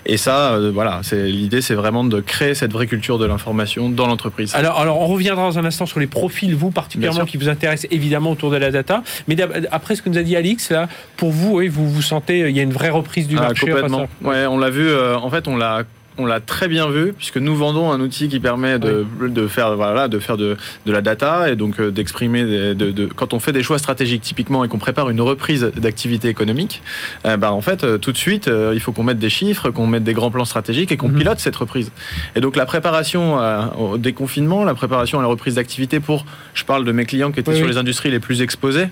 [0.06, 3.41] Et ça, euh, voilà, c'est l'idée, c'est vraiment de créer cette vraie culture de l'information
[3.90, 4.54] dans l'entreprise.
[4.56, 7.92] Alors, alors, on reviendra dans un instant sur les profils, vous particulièrement, qui vous intéressent
[7.92, 9.04] évidemment autour de la data.
[9.28, 9.36] Mais
[9.72, 12.56] après ce que nous a dit Alix, là, pour vous, oui, vous vous sentez, il
[12.56, 13.68] y a une vraie reprise du ah, marché.
[13.68, 14.08] Complètement.
[14.22, 14.88] Ouais, on l'a vu.
[14.88, 15.84] Euh, en fait, on l'a
[16.22, 19.76] on l'a très bien vu puisque nous vendons un outil qui permet de, de faire
[19.76, 20.56] voilà de faire de,
[20.86, 24.22] de, la data et donc euh, d'exprimer de, de, quand on fait des choix stratégiques
[24.22, 26.82] typiquement et qu'on prépare une reprise d'activité économique
[27.26, 29.88] euh, bah en fait euh, tout de suite il faut qu'on mette des chiffres qu'on
[29.88, 31.18] mette des grands plans stratégiques et qu'on mhm.
[31.18, 31.92] pilote cette reprise.
[32.36, 33.38] Et donc la préparation
[33.78, 37.40] au déconfinement la préparation à la reprise d'activité pour je parle de mes clients qui
[37.40, 38.88] étaient sur les industries les plus exposées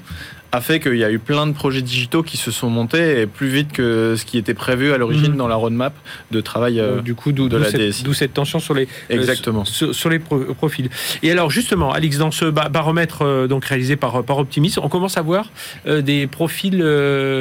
[0.52, 3.28] a fait qu'il y a eu plein de projets digitaux qui se sont montés et
[3.28, 5.38] plus vite que ce qui était prévu à l'origine mhm.
[5.38, 5.94] dans la roadmap
[6.32, 9.64] de travail euh, du coup, de la cette, D'où cette tension sur les, euh, Exactement.
[9.66, 10.90] sur, les profils.
[11.22, 15.18] Et alors justement, Alix, dans ce baromètre euh, donc réalisé par, par Optimis, on commence
[15.18, 15.52] à voir
[15.86, 16.80] des profils,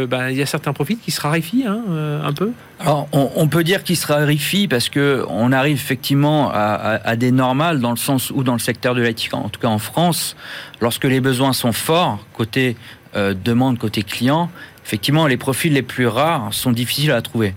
[0.08, 1.82] bah, il y a certains profils qui se raréfient hein,
[2.22, 7.00] un peu alors, on, peut dire qu'ils se raréfient parce que on arrive effectivement à,
[7.04, 9.66] à, des normales dans le sens où dans le secteur de l'IT, en tout cas
[9.66, 10.36] en France,
[10.80, 12.76] lorsque les besoins sont forts côté
[13.16, 14.50] euh, demande côté client,
[14.84, 17.54] effectivement, les profils les plus rares sont difficiles à trouver.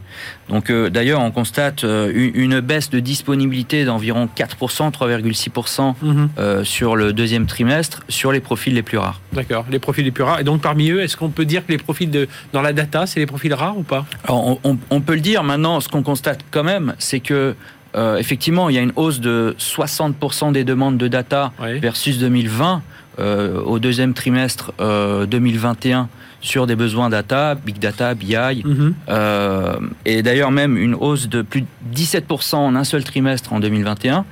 [0.47, 6.63] Donc, euh, d'ailleurs, on constate euh, une, baisse de disponibilité d'environ 4%, 3,6% mhm.
[6.63, 9.19] sur le deuxième trimestre sur les profils les plus rares.
[9.33, 10.39] D'accord, les profils les plus rares.
[10.39, 13.05] Et donc, parmi eux, est-ce qu'on peut dire que les profils de, dans la data,
[13.05, 14.05] c'est les profils rares ou pas?
[14.29, 14.57] On,
[14.89, 15.43] on, peut le dire.
[15.43, 17.55] Maintenant, ce qu'on constate quand même, c'est que
[18.17, 22.81] effectivement, il y a une hausse de 60% des demandes de data versus 2020.
[23.19, 26.03] Euh, au deuxième trimestre 2021 euh,
[26.39, 28.93] sur des besoins data, big data, BI, mhm.
[29.09, 33.59] euh, et d'ailleurs même une hausse de plus de 17% en un seul trimestre en
[33.59, 34.25] 2021.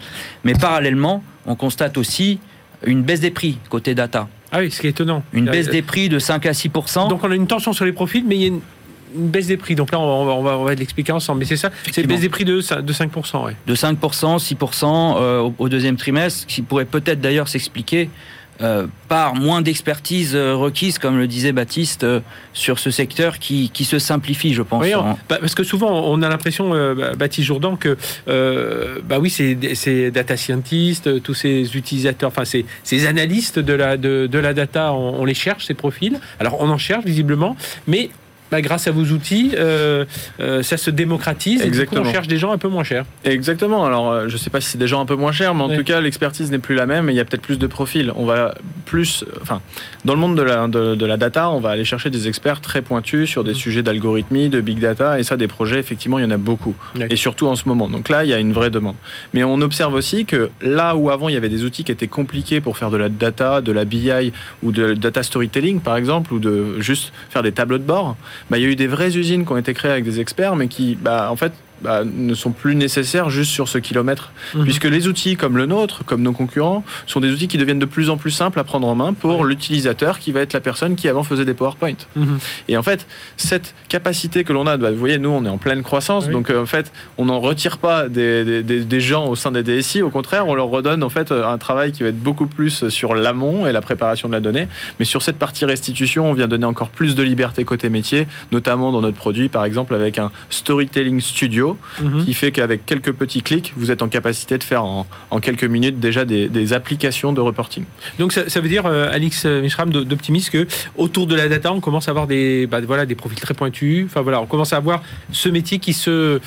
[0.45, 2.39] Mais parallèlement, on constate aussi
[2.85, 4.29] une baisse des prix côté data.
[4.51, 5.23] Ah oui, ce qui est étonnant.
[5.33, 6.69] Une baisse des prix de 5 à 6
[7.09, 8.61] Donc on a une tension sur les profils, mais il y a une,
[9.13, 9.75] baisse des prix.
[9.75, 11.39] Donc là, on va, on va, on va l'expliquer ensemble.
[11.39, 13.45] Mais c'est ça, c'est une baisse des prix de, de 5%.
[13.45, 13.55] Ouais.
[13.67, 14.85] De 5%, 6%
[15.41, 18.09] au, au, deuxième trimestre, qui pourrait peut-être d'ailleurs s'expliquer
[18.61, 22.19] euh, par moins d'expertise euh, requise, comme le disait Baptiste, euh,
[22.53, 24.83] sur ce secteur qui, qui, se simplifie, je pense.
[24.83, 24.91] Oui,
[25.29, 26.71] bah, parce que souvent, on a l'impression,
[27.17, 33.59] Baptiste Jourdan, que bah oui, c'est data scientists, tous ces utilisateurs, enfin ces, ces analystes
[33.59, 36.19] de la, de, de la data, on, on les cherche, ces profils.
[36.39, 37.55] Alors on en cherche visiblement,
[37.87, 38.09] mais
[38.51, 40.05] bah, grâce à vos outils, euh,
[40.39, 43.05] euh, ça se démocratise et du coup, on cherche des gens un peu moins chers.
[43.23, 43.85] Exactement.
[43.85, 45.63] Alors, euh, je ne sais pas si c'est des gens un peu moins chers, mais
[45.63, 47.67] en tout cas, l'expertise n'est plus la même et il y a peut-être plus de
[47.67, 48.11] profils.
[48.15, 49.61] On va plus, enfin,
[50.05, 52.81] dans le monde de la, de, la data, on va aller chercher des experts très
[52.81, 53.55] pointus sur des mmh.
[53.55, 56.75] sujets d'algorithmie, de big data, et ça, des projets, effectivement, il y en a beaucoup.
[57.09, 57.87] Et surtout en ce moment.
[57.87, 58.95] Donc là, il y a une vraie demande.
[59.33, 62.07] Mais on observe aussi que là où avant, il y avait des outils qui étaient
[62.07, 64.31] compliqués pour faire de la data, de la BI
[64.63, 68.15] ou de data storytelling, par exemple, ou de juste faire des tableaux de bord,
[68.49, 70.55] bah, il y a eu des vraies usines qui ont été créées avec des experts,
[70.55, 74.31] mais qui, bah, en fait, bah, ne sont plus nécessaires juste sur ce kilomètre.
[74.55, 74.63] Mhm.
[74.63, 77.85] Puisque les outils comme le nôtre, comme nos concurrents, sont des outils qui deviennent de
[77.85, 80.95] plus en plus simples à prendre en main pour l'utilisateur qui va être la personne
[80.95, 81.93] qui avant faisait des PowerPoint.
[82.15, 82.39] Mhm.
[82.67, 85.57] Et en fait, cette capacité que l'on a, bah, vous voyez, nous on est en
[85.57, 89.35] pleine croissance, donc euh, en fait, on n'en retire pas des, des, des, gens au
[89.35, 92.19] sein des DSI, au contraire, on leur redonne en fait un travail qui va être
[92.19, 94.67] beaucoup plus sur l'amont et la préparation de la donnée.
[94.99, 98.91] Mais sur cette partie restitution, on vient donner encore plus de liberté côté métier, notamment
[98.91, 101.68] dans notre produit, par exemple avec un storytelling studio
[102.01, 102.25] Mhm.
[102.25, 105.05] qui fait qu'avec quelques petits clics, vous êtes en capacité de faire en,
[105.41, 107.83] quelques minutes déjà des, applications de reporting.
[108.19, 112.07] Donc ça, veut dire, euh, Alix Mishram d'Optimis, que autour de la data, on commence
[112.07, 114.05] à avoir des, bah, voilà, des profils très pointus.
[114.05, 115.01] Enfin voilà, on commence à avoir
[115.31, 116.39] ce métier qui se euh,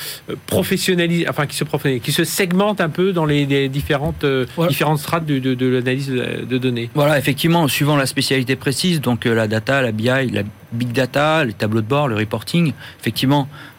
[0.46, 1.64] professionnalise, enfin qui se
[1.98, 6.58] qui se segmente un peu dans les, différentes euh, différentes strates de, de l'analyse de
[6.58, 6.90] données.
[6.94, 11.52] Voilà, effectivement, suivant la spécialité précise, donc la data, la BI, la big data, les
[11.52, 13.71] tableaux de bord, le reporting, effectivement, euh,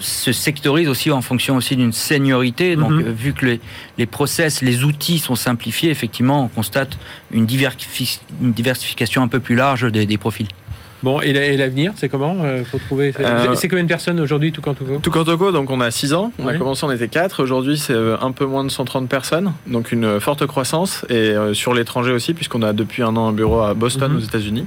[0.00, 2.76] se sectorise aussi en fonction aussi d'une seniorité.
[2.76, 3.06] Donc, mhm.
[3.06, 3.60] euh, vu que les,
[3.98, 6.98] les process, les outils sont simplifiés, effectivement, on constate
[7.30, 10.48] une, diversification un peu plus large des profils.
[11.04, 14.62] Bon, et l'avenir, c'est comment euh, faut trouver euh, C'est combien de personnes aujourd'hui, tout
[14.62, 16.32] tout Tout donc on a 6 ans.
[16.38, 17.42] On a commencé, on était 4.
[17.42, 19.52] Aujourd'hui, c'est euh, un peu moins de 130 personnes.
[19.66, 21.04] Donc une forte croissance.
[21.10, 24.16] Et sur l'étranger aussi, puisqu'on a depuis un an un bureau à Boston, mhm.
[24.16, 24.64] aux États-Unis.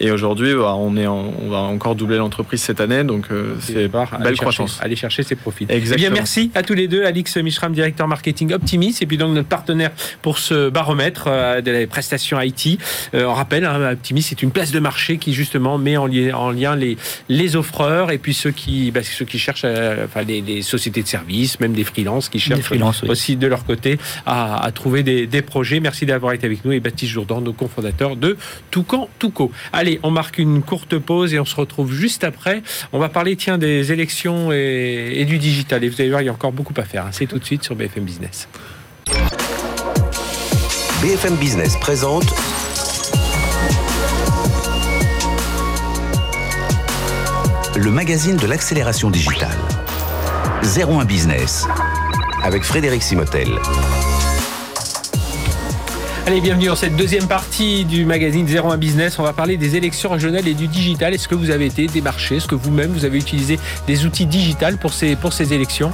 [0.00, 3.04] Et aujourd'hui, bah, on, est on va encore doubler l'entreprise cette année.
[3.04, 3.26] Donc
[3.60, 4.80] c'est belle croissance.
[4.82, 5.66] Aller chercher ses profits.
[5.68, 5.94] Exactement.
[5.94, 7.04] Eh bien, merci à tous les deux.
[7.04, 8.96] Alix Mishram, directeur marketing Optimis.
[9.02, 11.26] Et puis donc notre partenaire pour ce baromètre
[11.62, 12.80] de la prestations IT.
[13.14, 16.50] on rappelle, hein, Optimis, c'est une place de marché qui justement met en lien, en
[16.50, 16.96] lien les,
[17.28, 21.60] les offreurs et puis ceux qui, bah, ceux qui cherchent, enfin, les, sociétés de services,
[21.60, 22.72] même des freelances qui cherchent
[23.08, 25.80] aussi de leur côté à, trouver des, projets.
[25.80, 28.36] Merci d'avoir été avec nous et Baptiste Jourdan, nos cofondateurs de
[28.70, 29.52] Toucan Touco.
[29.72, 32.62] Allez, on marque une courte pause et on se retrouve juste après.
[32.92, 35.84] On va parler, tiens, des élections et, et du digital.
[35.84, 37.06] Et vous allez voir, il y a encore beaucoup à faire.
[37.06, 37.10] Hein.
[37.12, 38.48] C'est tout de suite sur BFM Business.
[41.02, 42.34] BFM Business présente
[47.76, 49.58] le magazine de l'accélération digitale.
[50.62, 51.66] 01 Business
[52.42, 53.48] avec Frédéric Simotel.
[56.26, 59.18] Allez, bienvenue dans cette deuxième partie du magazine 01 Business.
[59.18, 61.12] On va parler des élections régionales et du digital.
[61.12, 62.36] Est-ce que vous avez été démarché?
[62.36, 65.92] Est-ce que vous-même, vous avez utilisé des outils digitales pour ces, pour ces élections?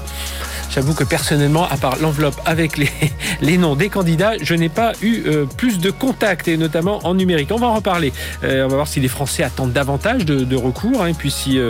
[0.74, 2.88] J'avoue que personnellement, à part l'enveloppe avec les,
[3.42, 7.14] les noms des candidats, je n'ai pas eu euh, plus de contacts, et notamment en
[7.14, 7.50] numérique.
[7.52, 8.10] On va en reparler.
[8.42, 11.02] Euh, on va voir si les Français attendent davantage de, recours.
[11.02, 11.68] Hein, et, puis si, euh,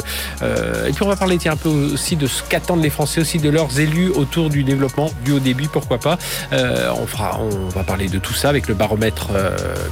[0.86, 3.38] et puis on va parler tiens, un peu aussi de ce qu'attendent les Français aussi
[3.38, 6.16] de leurs élus autour du développement du haut débit, pourquoi pas.
[6.52, 9.30] on, fera, on va parler de tout ça avec le baromètre,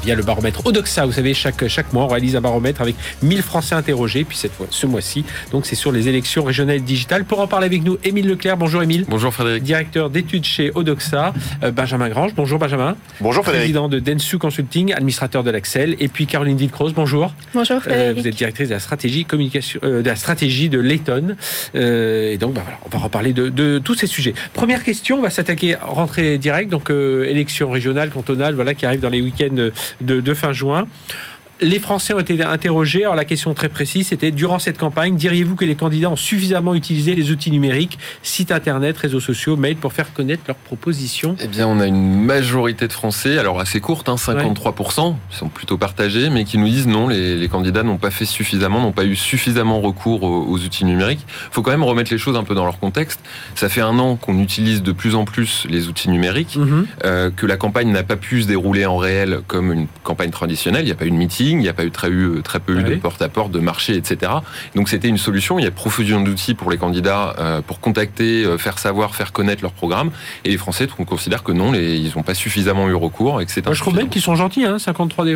[0.04, 1.04] via le baromètre Odoxa.
[1.04, 4.22] Vous savez, chaque, chaque mois, on réalise un baromètre avec 1000 Français interrogés.
[4.22, 7.24] Puis cette fois, ce mois-ci, donc c'est sur les élections régionales digitales.
[7.24, 8.56] Pour en parler avec nous, Émile Leclerc.
[8.56, 8.99] Bonjour Émile.
[9.08, 9.62] Bonjour Frédéric.
[9.62, 11.32] Directeur d'études chez Odoxa.
[11.62, 12.34] Euh, Benjamin Grange.
[12.34, 12.96] Bonjour Benjamin.
[13.20, 13.66] Bonjour Frédéric.
[13.66, 15.96] Président de Densu Consulting, administrateur de l'Axel.
[16.00, 16.92] Et puis Caroline Didcroze.
[16.94, 17.34] Bonjour.
[17.54, 18.18] Bonjour euh, Frédéric.
[18.18, 21.36] vous êtes directrice de la stratégie communication, euh, de la stratégie de Layton.
[21.74, 24.34] et donc bah, voilà, on va reparler de, tous ces sujets.
[24.52, 29.10] Première question, on va s'attaquer rentrée directe, donc élection régionale, cantonale, voilà qui arrive dans
[29.10, 30.86] les week-ends de fin juin
[31.60, 33.02] les Français ont été interrogés.
[33.02, 36.74] Alors la question très précise, c'était durant cette campagne, diriez-vous que les candidats ont suffisamment
[36.74, 41.36] utilisé les outils numériques, sites internet, réseaux sociaux, mails pour faire connaître leurs propositions?
[41.40, 45.48] Eh bien, on a une majorité de Français, alors assez courte, hein, 53%, ils sont
[45.48, 49.04] plutôt partagés, mais qui nous disent non, les, candidats n'ont pas fait suffisamment, n'ont pas
[49.04, 51.24] eu suffisamment recours aux, outils numériques.
[51.26, 53.20] Il faut quand même remettre les choses un peu dans leur contexte.
[53.54, 56.86] Ça fait un an qu'on utilise de plus en plus les outils numériques, mhm.
[57.04, 60.82] euh, que la campagne n'a pas pu se dérouler en réel comme une campagne traditionnelle.
[60.82, 62.60] Il n'y a pas eu de meeting il n'y a pas eu très, eu, très
[62.60, 64.32] peu eu de porte-à-porte, de marché, etc.
[64.74, 65.58] Donc c'était une solution.
[65.58, 69.32] Il y a profusion d'outils pour les candidats euh, pour contacter, euh, faire savoir, faire
[69.32, 70.10] connaître leur programme.
[70.44, 73.46] Et les Français on considère que non, les, ils n'ont pas suffisamment eu recours et
[73.46, 74.64] que c'est Je trouve même qu'ils sont gentils.
[74.64, 75.26] Hein, 53,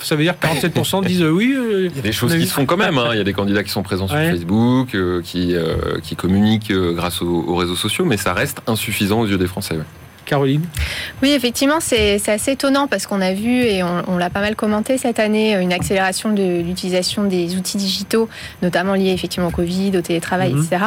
[0.00, 1.54] ça veut dire que 47% disent oui.
[1.56, 2.98] il y a des choses qui se font quand même.
[2.98, 3.10] Hein.
[3.12, 5.54] Il y a des candidats qui sont présents sur Facebook, qui,
[6.02, 9.78] qui communiquent grâce aux, aux, réseaux sociaux, mais ça reste insuffisant aux yeux des Français.
[10.24, 10.62] Caroline
[11.22, 14.98] Oui, effectivement, c'est assez étonnant parce qu'on a vu, et on, l'a pas mal commenté
[14.98, 18.28] cette année, une accélération de l'utilisation des outils digitaux,
[18.62, 20.62] notamment liés effectivement au Covid, au télétravail, mhm.
[20.62, 20.84] etc.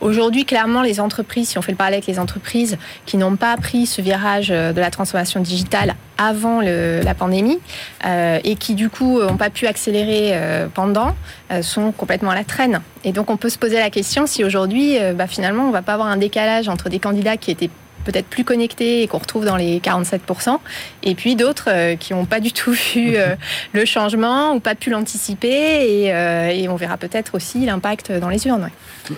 [0.00, 3.56] Aujourd'hui, clairement, les entreprises, si on fait le parallèle avec les entreprises qui n'ont pas
[3.56, 7.60] pris ce virage euh, de la transformation digitale avant la pandémie
[8.04, 11.14] euh, et qui du coup n'ont pas pu accélérer euh, pendant,
[11.62, 12.80] sont complètement à la traîne.
[13.04, 15.94] Et donc on peut se poser la question si aujourd'hui, bah, finalement, on va pas
[15.94, 17.70] avoir un décalage entre des candidats qui étaient
[18.04, 20.58] peut-être plus connectés et qu'on retrouve dans les 47%,
[21.02, 23.34] et puis d'autres euh, qui n'ont pas du tout vu euh,
[23.72, 28.46] le changement ou pas pu l'anticiper, et, euh, on verra peut-être aussi l'impact dans les
[28.46, 28.70] urnes.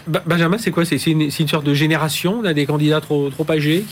[0.07, 0.85] Benjamin, c'est quoi?
[0.85, 3.85] C'est une, une, sorte de génération, a des candidats trop, trop âgés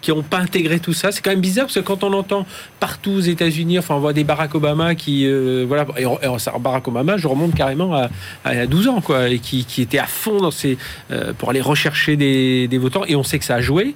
[0.00, 1.12] qui n'ont pas intégré tout ça?
[1.12, 2.46] C'est quand même bizarre parce que quand on entend
[2.80, 5.28] partout aux États-Unis, enfin on voit des Barack Obama qui,
[5.64, 6.04] voilà, et,
[6.58, 8.10] Barack Obama, je remonte carrément à,
[8.44, 10.78] à 12 ans, quoi, et qui, qui était à fond dans ces,
[11.38, 13.94] pour aller rechercher des, des, votants, et on sait que ça a joué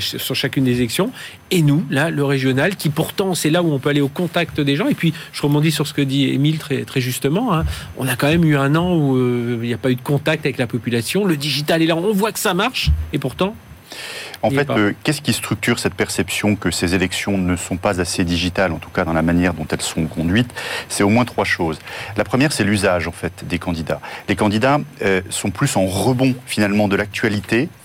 [0.00, 1.10] sur chacune des élections.
[1.50, 4.60] Et nous, là, le régional, qui pourtant, c'est là où on peut aller au contact
[4.60, 4.88] des gens.
[4.88, 7.54] Et puis, je rebondis sur ce que dit Émile très, très justement.
[7.54, 7.64] Hein.
[7.98, 10.02] On a quand même eu un an où euh, il n'y a pas eu de
[10.02, 11.24] contact avec la population.
[11.24, 12.90] Le digital est là, on voit que ça marche.
[13.12, 13.54] Et pourtant,
[14.42, 18.24] en fait, euh, qu'est-ce qui structure cette perception que ces élections ne sont pas assez
[18.24, 20.50] digitales, en tout cas dans la manière dont elles sont conduites?
[20.88, 21.78] C'est au moins trois choses.
[22.16, 24.00] La première, c'est l'usage en fait des candidats.
[24.28, 27.79] Les candidats euh, sont plus en rebond finalement de l'actualité euh,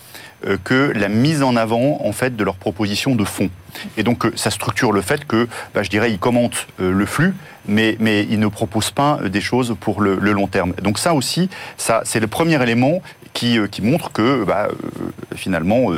[0.63, 3.49] que la mise en avant en fait de leurs propositions de fond.
[3.97, 7.05] Et donc euh, ça structure le fait que, bah, je dirais, ils commentent euh, le
[7.05, 7.33] flux,
[7.67, 10.73] mais, mais ils ne proposent pas des choses pour le, long terme.
[10.81, 13.01] Donc ça aussi, ça c'est le premier élément
[13.33, 14.69] qui, qui montre que bah,
[15.35, 15.89] finalement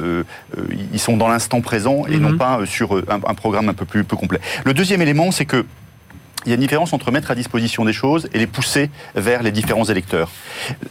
[0.92, 2.38] ils sont dans l'instant présent et non mhm.
[2.38, 4.40] pas sur un, un, programme un peu plus peu complet.
[4.66, 5.66] Le deuxième élément, c'est que
[6.48, 9.44] il y a une différence entre mettre à disposition des choses et les pousser vers
[9.44, 10.32] les différents électeurs.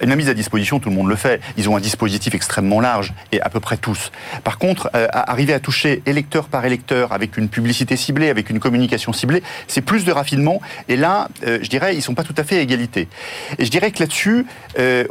[0.03, 1.41] La mise à disposition, tout le monde le fait.
[1.57, 4.13] Ils ont un dispositif extrêmement large, et à peu près tous.
[4.45, 8.61] Par contre, euh, arriver à toucher électeur par électeur avec une publicité ciblée, avec une
[8.61, 10.61] communication ciblée, c'est plus de raffinement.
[10.89, 13.09] Et là, euh, je dirais, ils sont pas tout à fait à égalité.
[13.59, 14.45] Et je dirais que là-dessus,
[14.79, 15.05] euh,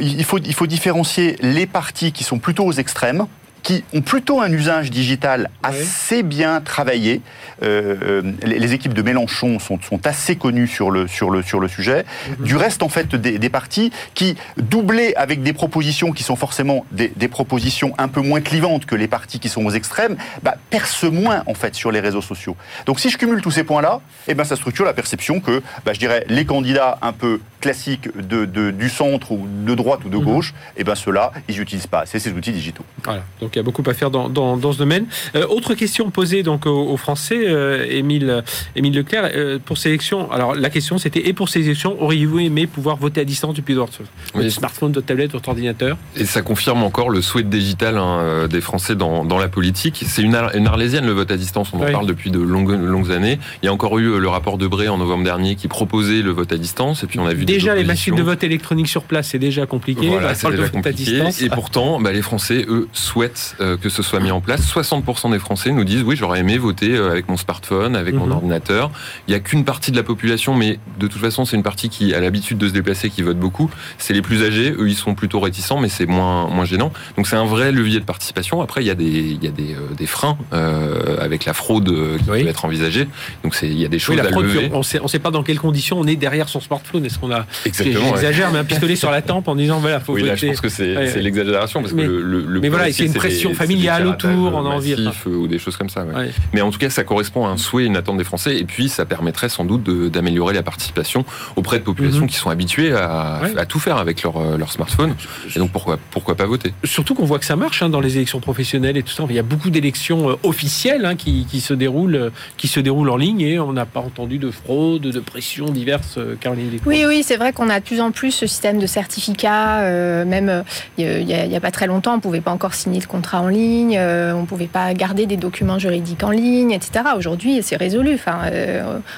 [0.00, 3.28] il faut différencier les partis qui sont plutôt aux extrêmes,
[3.62, 7.20] qui ont plutôt un usage digital assez bien travaillé.
[7.62, 11.60] Euh, euh, les, équipes de Mélenchon sont, sont, assez connues sur le, sur le, sur
[11.60, 12.04] le sujet.
[12.38, 12.44] Mhm.
[12.44, 16.84] Du reste, en fait, des, des, partis qui, doublés avec des propositions qui sont forcément
[16.90, 20.56] des, des, propositions un peu moins clivantes que les partis qui sont aux extrêmes, bah,
[20.70, 22.56] percent moins, en fait, sur les réseaux sociaux.
[22.86, 25.92] Donc, si je cumule tous ces points-là, eh ben, ça structure la perception que, bah,
[25.92, 30.08] je dirais, les candidats un peu classiques de, de, du centre ou de droite ou
[30.08, 30.24] de mhm.
[30.24, 32.84] gauche, eh ben, ceux-là, ils n'utilisent pas assez ces outils digitaux.
[33.04, 33.22] Voilà.
[33.40, 35.06] Donc, il y a beaucoup à faire dans, dans, ce domaine.
[35.34, 38.42] Euh, autre question posée donc aux, Français, euh, Émile,
[38.76, 40.30] Émile Leclerc, euh, pour ces élections.
[40.30, 43.74] Alors la question c'était et pour ces élections, auriez-vous aimé pouvoir voter à distance depuis
[43.74, 44.00] votre,
[44.48, 45.96] smartphone, votre tablette, votre ordinateur?
[46.16, 50.04] Et ça confirme encore le souhait digital hein, des Français dans, dans la politique.
[50.06, 51.70] C'est une, une, arlésienne le vote à distance.
[51.72, 53.38] On en parle depuis de longues, longues années.
[53.62, 56.30] Il y a encore eu le rapport de Bray en novembre dernier qui proposait le
[56.30, 57.02] vote à distance.
[57.04, 59.66] Et puis on a vu déjà les machines de vote électronique sur place, c'est déjà
[59.66, 60.08] compliqué.
[60.08, 61.22] Voilà, c'est déjà compliqué.
[61.40, 64.62] Et pourtant, bah, les Français, eux, souhaitent que ce soit mis en place.
[64.72, 68.26] 60% des Français nous disent oui, j'aurais aimé voter euh, avec mon smartphone, avec mon
[68.26, 68.32] mhm.
[68.32, 68.90] ordinateur.
[69.26, 71.88] Il n'y a qu'une partie de la population, mais de toute façon, c'est une partie
[71.88, 73.70] qui a l'habitude de se déplacer, qui vote beaucoup.
[73.98, 76.92] C'est les plus âgés, eux, ils sont plutôt réticents, mais c'est moins, moins gênant.
[77.16, 78.62] Donc c'est un vrai levier de participation.
[78.62, 81.54] Après, il y a des, il y a des, euh, des freins euh, avec la
[81.54, 83.08] fraude qui peut être envisagée.
[83.44, 84.70] Donc il y a des choses à lever.
[84.72, 87.04] On sait, ne sait pas dans quelles conditions on est derrière son smartphone.
[87.04, 90.22] Est-ce qu'on a J'exagère, mais un pistolet sur la tempe en disant voilà, faut oui,
[90.22, 93.12] Là, je pense que c'est l'exagération parce mais, que le, le mais voilà, c'est une
[93.12, 94.94] pression familiale autour, on a envie
[95.26, 96.04] ou des choses comme ça.
[96.52, 98.88] Mais en tout cas, ça correspond à un souhait, une attente des Français, et puis
[98.88, 101.24] ça permettrait sans doute d'améliorer la participation
[101.56, 102.28] auprès de populations mhm.
[102.28, 105.14] qui sont habituées à, tout faire avec leur, euh, leur, smartphone.
[105.54, 106.74] Et donc pourquoi, pourquoi pas voter?
[106.84, 109.24] Surtout qu'on voit que ça marche hein, dans les élections professionnelles et tout ça.
[109.28, 113.10] Il y a beaucoup d'élections euh, officielles hein, qui, qui, se déroulent, qui se déroulent
[113.10, 116.16] en ligne et on n'a pas entendu de fraude, de pression diverses.
[116.18, 118.86] Euh, Caroline Oui, oui, c'est vrai qu'on a de plus en plus ce système de
[118.86, 119.80] certificats.
[119.80, 120.64] Euh, même
[120.98, 123.48] il n'y a, pas très longtemps, on ne pouvait pas encore signer de contrat en
[123.48, 127.04] ligne, on ne pouvait pas garder des documents juridiques en ligne, etc.
[127.16, 128.14] Aujourd'hui, c'est résolu.
[128.14, 128.40] Enfin,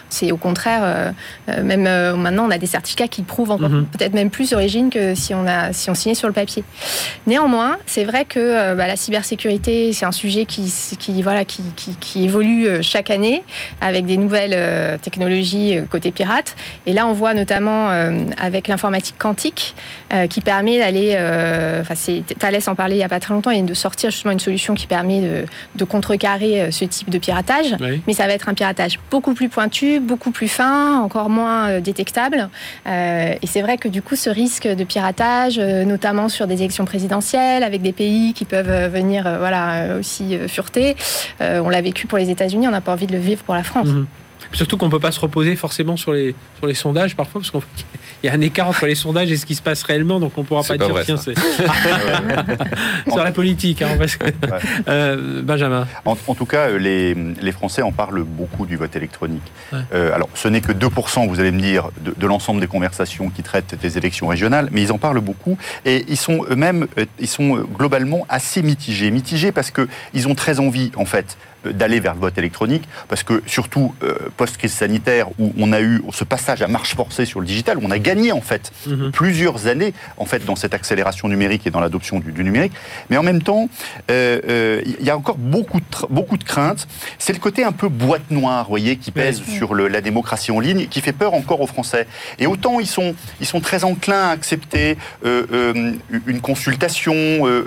[0.08, 1.12] c'est au contraire,
[1.48, 1.82] même
[2.16, 3.86] maintenant, on a des certificats qui prouvent encore mhm.
[3.86, 6.64] peut-être même plus d'origine que si on, a, si on signait sur le papier.
[7.26, 11.96] Néanmoins, c'est vrai que bah, la cybersécurité, c'est un sujet qui, qui, voilà, qui, qui,
[11.96, 13.42] qui évolue chaque année
[13.80, 16.56] avec des nouvelles technologies côté pirate.
[16.86, 19.74] Et là, on voit notamment euh, avec l'informatique quantique
[20.12, 21.14] euh, qui permet d'aller.
[21.16, 23.93] Euh, enfin, c'est Thales en parlait il n'y a pas très longtemps, et de sortir
[24.02, 27.76] justement une solution qui permet de, contrecarrer ce type de piratage.
[28.06, 32.48] Mais ça va être un piratage beaucoup plus pointu, beaucoup plus fin, encore moins détectable.
[32.86, 37.62] et c'est vrai que du coup, ce risque de piratage, notamment sur des élections présidentielles,
[37.62, 40.96] avec des pays qui peuvent venir voilà, aussi fureter,
[41.40, 43.62] on l'a vécu pour les États-Unis, on n'a pas envie de le vivre pour la
[43.62, 43.88] France.
[43.88, 44.06] Mhm.
[44.54, 47.50] Surtout qu'on ne peut pas se reposer forcément sur les, sur les sondages parfois, parce
[47.50, 47.62] qu'il
[48.22, 50.42] y a un écart entre les sondages et ce qui se passe réellement, donc on
[50.42, 51.34] ne pourra pas, dire tiens, c'est
[53.08, 53.82] sur la politique.
[53.82, 53.98] Hein,
[54.88, 55.86] euh, Benjamin.
[56.04, 59.42] En, tout cas, les, les, Français en parlent beaucoup du vote électronique.
[59.72, 63.30] Euh, alors, ce n'est que 2%, vous allez me dire, de, de l'ensemble des conversations
[63.30, 67.04] qui traitent des élections régionales, mais ils en parlent beaucoup et ils sont eux-mêmes, euh,
[67.18, 69.10] ils sont globalement assez mitigés.
[69.10, 71.36] Mitigés parce qu'ils ont très envie, en fait,
[71.72, 76.02] d'aller vers le vote électronique, parce que surtout euh, post-crise sanitaire, où on a eu
[76.12, 79.10] ce passage à marche forcée sur le digital, où on a gagné en fait mhm.
[79.10, 82.72] plusieurs années en fait dans cette accélération numérique et dans l'adoption du, numérique,
[83.10, 83.68] mais en même temps,
[84.10, 86.86] euh, euh, il y a encore beaucoup de, beaucoup de craintes.
[87.18, 90.52] C'est le côté un peu boîte noire, vous voyez, qui pèse sur le, la démocratie
[90.52, 92.06] en ligne, qui fait peur encore aux Français.
[92.38, 97.14] Et autant ils sont, ils sont très enclins à accepter une consultation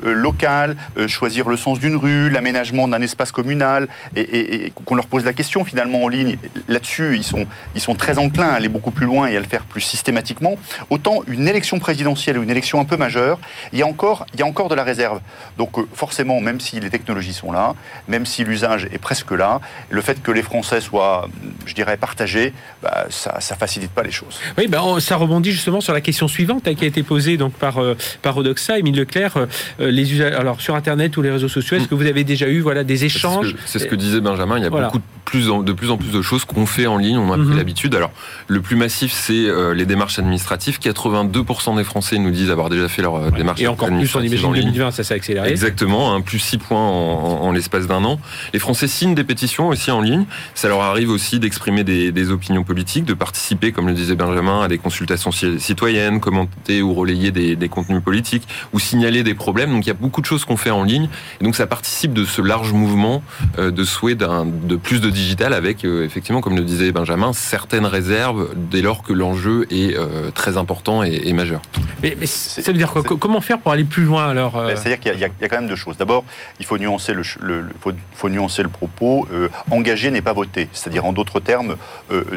[0.04, 0.76] locale,
[1.08, 5.66] choisir le sens d'une rue, l'aménagement d'un espace communal, et, qu'on leur pose la question
[5.66, 9.28] finalement en ligne, là-dessus, ils sont, ils sont très enclins à aller beaucoup plus loin
[9.28, 10.56] et à le faire plus systématiquement.
[10.90, 13.40] Autant une élection présidentielle ou une élection un peu majeure,
[13.74, 15.20] il y a encore, il y a encore de la réserve.
[15.58, 17.76] Donc euh, forcément, même si les technologies sont là,
[18.08, 19.60] même si l'usage est presque là,
[19.90, 21.28] le fait que les Français soient,
[21.66, 24.40] je dirais, partagés, bah, ça, ne facilite pas les choses.
[24.58, 27.54] Oui, ben, ça rebondit justement sur la question suivante hein, qui a été posée donc
[27.54, 31.48] par euh, par Odoxa, Émile Leclerc, euh, les usages, alors sur Internet ou les réseaux
[31.48, 31.88] sociaux, est-ce mm.
[31.88, 34.68] que vous avez déjà eu voilà des échanges c'est ce que disait Benjamin, il y
[34.68, 37.18] a beaucoup de plus, en, de plus en plus de choses qu'on fait en ligne,
[37.18, 37.58] on a pris mhm.
[37.58, 37.96] l'habitude.
[37.96, 38.12] Alors,
[38.48, 40.80] le plus massif, c'est euh, les démarches administratives.
[40.80, 44.22] 82% des Français nous disent avoir déjà fait leur euh, démarche Et encore plus, on
[44.22, 45.50] imagine 2020, ça s'est accéléré.
[45.50, 48.20] Exactement, un plus 6 points en, l'espace d'un an.
[48.54, 50.26] Les Français signent des pétitions aussi en ligne.
[50.56, 54.68] Ça leur arrive aussi d'exprimer des, opinions politiques, de participer, comme le disait Benjamin, à
[54.68, 59.72] des consultations citoyennes, commenter ou relayer des, des contenus politiques, ou signaler des problèmes.
[59.72, 61.10] Donc, il y a beaucoup de choses qu'on fait en ligne.
[61.42, 63.22] Et donc, ça participe de ce large mouvement
[63.60, 67.86] euh, de souhait de plus de digital avec, euh, effectivement, comme le disait Benjamin, certaines
[67.86, 71.62] réserves dès lors que l'enjeu est euh, très important et, majeur.
[72.02, 74.76] Mais, ça veut dire quoi Comment faire pour aller plus loin alors euh?
[74.76, 75.98] C'est-à-dire qu'il y, a quand même deux choses.
[75.98, 76.24] D'abord,
[76.60, 79.28] il faut nuancer le, faut, nuancer le propos.
[79.72, 80.70] engager n'est pas voter.
[80.72, 81.76] C'est-à-dire, en d'autres termes,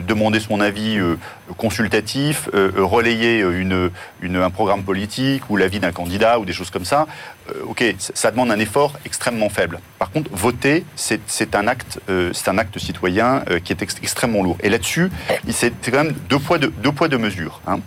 [0.07, 0.99] demander son avis
[1.57, 3.91] consultatif, relayer une,
[4.23, 7.07] une, un programme politique ou l'avis d'un candidat ou des choses comme ça.
[7.67, 9.81] Ok, ça demande un effort extrêmement faible.
[9.99, 12.01] Par contre, voter, c'est un acte,
[12.33, 14.57] c'est un acte citoyen euh, qui est extrêmement lourd.
[14.63, 15.11] Et là-dessus,
[15.49, 17.61] c'est quand même deux poids, deux, deux poids, deux mesures.
[17.67, 17.81] Hein.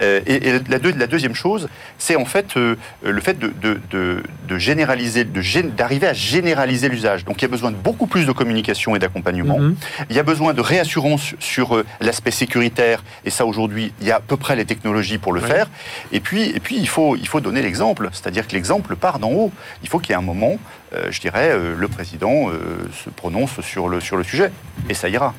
[0.00, 4.58] Euh, et, la, la, deuxième chose, c'est en fait euh, le fait de, de, de
[4.58, 7.24] généraliser, d'arriver à généraliser l'usage.
[7.24, 9.58] Donc il y a besoin de beaucoup plus de communication et d'accompagnement.
[9.58, 9.74] Mm-hmm.
[10.10, 13.02] Il y a besoin de réassurance sur l'aspect sécuritaire.
[13.24, 15.68] Et ça, aujourd'hui, il y a à peu près les technologies pour le faire.
[16.12, 18.08] Et puis, et puis il, faut, il faut donner l'exemple.
[18.12, 19.52] C'est-à-dire que l'exemple part d'en haut.
[19.82, 20.56] Il faut qu'il y ait un moment
[20.94, 24.52] euh, je dirais, euh, le président euh, se prononce sur le, sur le sujet.
[24.88, 25.34] Et ça ira.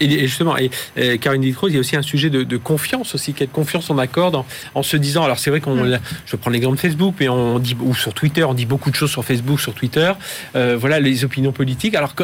[0.00, 0.70] Et justement, et,
[1.18, 3.32] Karine Ditro, il y a aussi un sujet de, confiance aussi.
[3.32, 4.42] Quelle confiance on accorde
[4.74, 5.24] en, se disant.
[5.24, 5.76] Alors, c'est vrai qu'on.
[5.76, 6.00] Mm.
[6.26, 7.76] Je prends l'exemple de Facebook, mais on dit.
[7.80, 10.12] Ou sur Twitter, on dit beaucoup de choses sur Facebook, sur Twitter.
[10.54, 11.94] voilà, les opinions politiques.
[11.94, 12.14] Alors,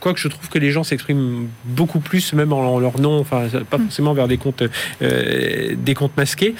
[0.00, 3.78] quoique je trouve que les gens s'expriment beaucoup plus, même en, leur nom, enfin, pas
[3.78, 3.84] mm.
[3.84, 4.64] forcément vers des comptes,
[5.00, 6.54] des comptes masqués.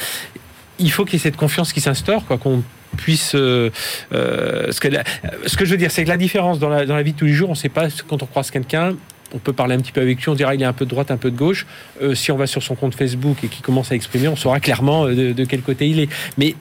[0.78, 2.62] Il faut qu'il y ait cette confiance qui s'instaure, quoi, qu'on
[2.94, 3.34] puisse.
[3.34, 3.70] Euh,
[4.12, 7.12] euh, ce, que je veux dire, c'est que la différence dans la, dans la vie
[7.12, 8.94] de tous les jours, on ne sait pas quand on croise quelqu'un,
[9.34, 10.90] on peut parler un petit peu avec lui, on dira il est un peu de
[10.90, 11.66] droite, un peu de gauche.
[12.02, 14.60] Euh, si on va sur son compte Facebook et qu'il commence à exprimer, on saura
[14.60, 16.08] clairement de, quel côté il est.
[16.38, 16.54] Mais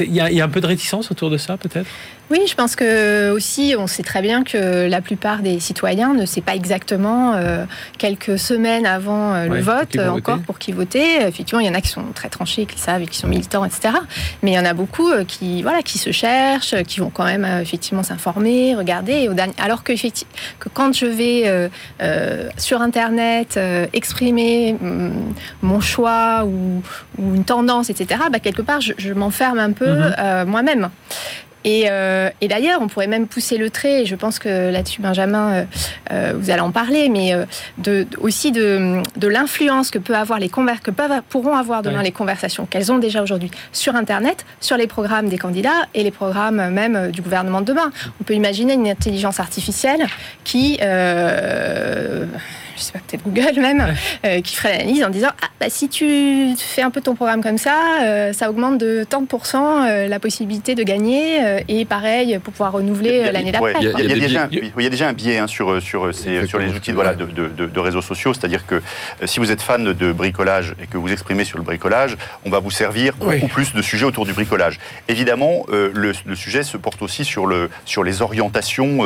[0.00, 1.88] il y, a un peu de réticence autour de ça, peut-être?
[2.30, 6.24] Oui, je pense que aussi, on sait très bien que la plupart des citoyens ne
[6.24, 7.66] sait pas exactement euh,
[7.98, 11.20] quelques semaines avant euh, le vote encore pour qui voter.
[11.20, 13.64] Effectivement, il y en a qui sont très tranchés, qui savent et qui sont militants,
[13.64, 13.94] etc.
[14.42, 17.24] Mais il y en a beaucoup euh, qui, voilà, qui se cherchent, qui vont quand
[17.24, 19.28] même effectivement s'informer, regarder.
[19.58, 21.70] Alors que, que quand je vais
[22.56, 23.58] sur Internet
[23.92, 26.82] exprimer mm, mon choix ou,
[27.18, 30.46] une tendance, etc., bah, quelque part, je, m'enferme un peu mm-hmm.
[30.46, 30.90] moi-même.
[31.66, 35.52] Euh, et, d'ailleurs, on pourrait même pousser le trait, et je pense que là-dessus, Benjamin,
[35.52, 35.64] euh,
[36.12, 37.34] euh, vous allez en parler, mais
[37.78, 42.66] de, aussi de, l'influence que, peut avoir les que peuvent, pourront avoir demain les conversations
[42.66, 47.10] qu'elles ont déjà aujourd'hui sur Internet, sur les programmes des candidats et les programmes même
[47.10, 47.90] du gouvernement de demain.
[48.20, 50.06] On peut imaginer une intelligence artificielle
[50.44, 50.78] qui
[52.76, 53.94] je sais pas, peut-être Google même,
[54.24, 57.42] euh, qui ferait l'analyse en disant ah, bah, si tu fais un peu ton programme
[57.42, 61.84] comme ça, euh, ça augmente de tant de pourcents euh, la possibilité de gagner et
[61.84, 63.74] pareil pour pouvoir renouveler l'année d'après.
[63.80, 67.14] il, y, a déjà un biais hein, sur, sur, ces, sur les outils de, voilà,
[67.14, 68.82] de, de, réseaux sociaux, c'est-à-dire que
[69.24, 72.58] si vous êtes fan de bricolage et que vous exprimez sur le bricolage, on va
[72.58, 74.78] vous servir beaucoup plus de sujets autour du bricolage.
[75.08, 79.00] Évidemment, le, sujet se porte aussi sur, le, sur les orientations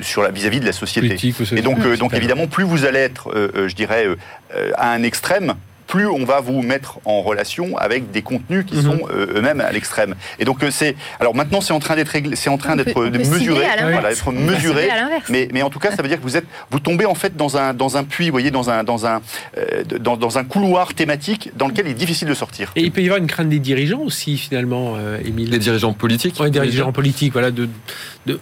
[0.00, 1.32] sur la vis-à-vis de la société.
[1.56, 5.02] et donc, donc évidemment, plus vous allez être, euh, euh, je dirais, euh, à un
[5.02, 5.54] extrême,
[5.86, 8.82] plus on va vous mettre en relation avec des contenus qui mhm.
[8.82, 10.14] sont eux-mêmes à l'extrême.
[10.38, 14.08] Et donc c'est alors maintenant c'est en train d'être c'est en train d'être mesuré, voilà,
[14.32, 14.88] mesuré.
[15.28, 17.36] Mais, mais en tout cas ça veut dire que vous êtes vous tombez en fait
[17.36, 19.20] dans un dans un puits, vous voyez dans un dans un
[20.00, 22.72] dans, dans, un couloir thématique dans lequel il est difficile de sortir.
[22.74, 25.50] Et il peut y avoir une crainte des dirigeants aussi finalement, Émile.
[25.50, 26.36] Des dirigeants politiques.
[26.40, 27.68] Oui, des dirigeants politiques, voilà de,
[28.24, 28.40] de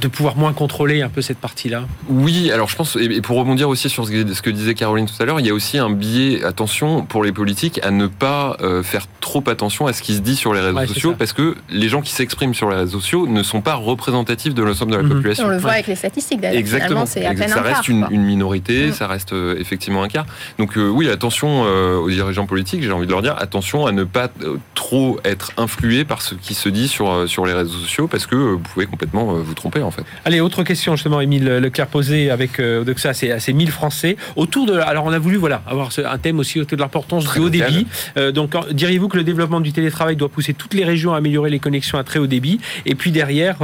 [0.00, 3.68] de pouvoir moins contrôler un peu cette partie-là Oui, alors je pense, et pour rebondir
[3.68, 6.44] aussi sur ce que disait Caroline tout à l'heure, il y a aussi un biais,
[6.44, 10.20] attention, pour les politiques, à ne pas euh, faire trop attention à ce qui se
[10.20, 13.26] dit sur les réseaux sociaux, parce que les gens qui s'expriment sur les réseaux sociaux
[13.26, 15.10] ne sont pas représentatifs de l'ensemble de la mhm.
[15.10, 15.46] population.
[15.46, 16.58] On le voit avec les statistiques d'ailleurs.
[16.58, 18.92] Exactement, c'est à peine ça reste une, minorité, mhm.
[18.92, 20.26] ça reste euh, effectivement un quart.
[20.58, 24.04] Donc euh, oui, attention aux dirigeants politiques, j'ai envie de leur dire, attention à ne
[24.04, 24.28] pas
[24.74, 28.36] trop être influé par ce qui se dit sur, sur les réseaux sociaux, parce que
[28.36, 30.02] vous pouvez complètement vous tromper en fait.
[30.24, 34.16] Allez, autre question justement, Émile Leclerc posé avec euh, Odoxa, c'est ces 1000 Français.
[34.36, 37.38] Autour de, alors on a voulu voilà avoir un thème aussi autour de l'importance du
[37.38, 37.86] haut débit.
[38.16, 41.50] Euh, donc diriez-vous que le développement du télétravail doit pousser toutes les régions à améliorer
[41.50, 42.60] les connexions à très haut débit?
[42.86, 43.56] Et puis derrière,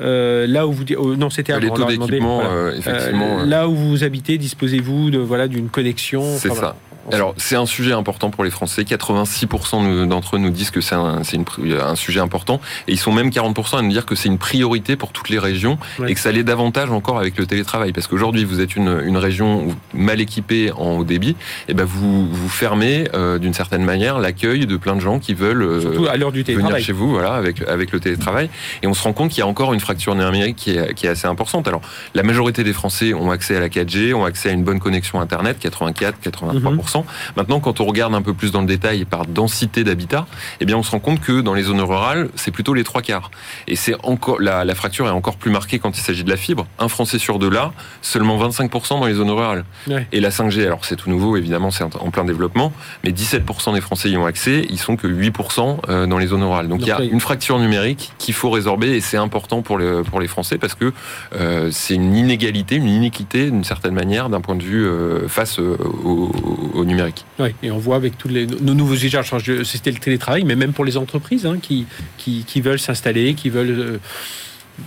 [0.00, 2.42] euh, là où vous oh, non c'était les taux d'équipement,
[2.76, 3.44] effectivement.
[3.44, 6.22] là où vous habitez, disposez-vous de voilà d'une connexion.
[6.38, 6.76] C'est ça.
[7.12, 8.82] Alors, c'est un sujet important pour les Français.
[8.82, 12.60] 86% d'entre eux nous disent que c'est un, un, sujet important.
[12.88, 15.38] Et ils sont même 40% à nous dire que c'est une priorité pour toutes les
[15.38, 17.92] régions et que ça l'est davantage encore avec le télétravail.
[17.92, 21.36] Parce qu'aujourd'hui, vous êtes une, une, région mal équipée en haut débit.
[21.68, 25.34] Et ben, vous, vous fermez, euh, d'une certaine manière, l'accueil de plein de gens qui
[25.34, 28.50] veulent euh, à du venir chez vous, voilà, avec, avec le télétravail.
[28.82, 31.06] Et on se rend compte qu'il y a encore une fracture numérique qui est, qui
[31.06, 31.68] est assez importante.
[31.68, 31.80] Alors,
[32.14, 35.20] la majorité des Français ont accès à la 4G, ont accès à une bonne connexion
[35.20, 36.95] Internet, 84, 83%.
[37.36, 40.26] Maintenant, quand on regarde un peu plus dans le détail par densité d'habitat,
[40.60, 43.02] eh bien, on se rend compte que dans les zones rurales, c'est plutôt les trois
[43.02, 43.30] quarts.
[43.66, 46.36] Et c'est encore la, la, fracture est encore plus marquée quand il s'agit de la
[46.36, 46.66] fibre.
[46.78, 47.72] Un Français sur deux là,
[48.02, 49.64] seulement 25% dans les zones rurales.
[50.12, 52.72] Et la 5G, alors c'est tout nouveau, évidemment, c'est en plein développement,
[53.04, 56.42] mais 17% des Français y ont accès, ils sont que 8% euh, dans les zones
[56.42, 56.68] rurales.
[56.68, 60.02] Donc, il y a une fracture numérique qu'il faut résorber et c'est important pour, le,
[60.02, 60.92] pour les Français parce que
[61.34, 65.58] euh, c'est une inégalité, une iniquité d'une certaine manière d'un point de vue euh, face
[65.58, 66.32] au,
[66.74, 67.24] au numérique.
[67.38, 69.32] Oui, et on voit avec tous les, nos nouveaux usages,
[69.64, 71.86] c'était le télétravail, mais même pour les entreprises hein, qui,
[72.18, 73.98] qui, veulent s'installer, qui veulent euh,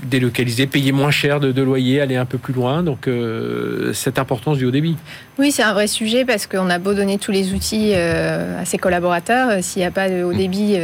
[0.03, 2.83] délocaliser, payer moins cher de, loyer, aller un peu plus loin.
[2.83, 4.95] Donc, euh, cette importance du haut débit.
[5.37, 8.65] Oui, c'est un vrai sujet parce qu'on a beau donner tous les outils euh, à
[8.65, 10.77] ses collaborateurs, s'il n'y a pas de haut débit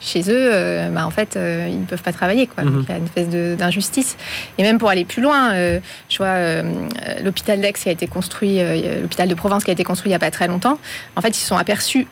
[0.00, 0.50] chez eux,
[0.92, 2.46] bah, en fait, ils ne peuvent pas travailler.
[2.46, 2.64] Quoi.
[2.64, 2.84] Mhm.
[2.84, 4.16] il y a une espèce d'injustice.
[4.58, 5.52] Et même pour aller plus loin,
[6.08, 6.62] je vois
[7.22, 8.60] l'hôpital d'Aix qui a été construit,
[9.02, 10.78] l'hôpital de Provence qui a été construit il n'y a pas très longtemps.
[11.16, 12.06] En fait, ils se sont aperçus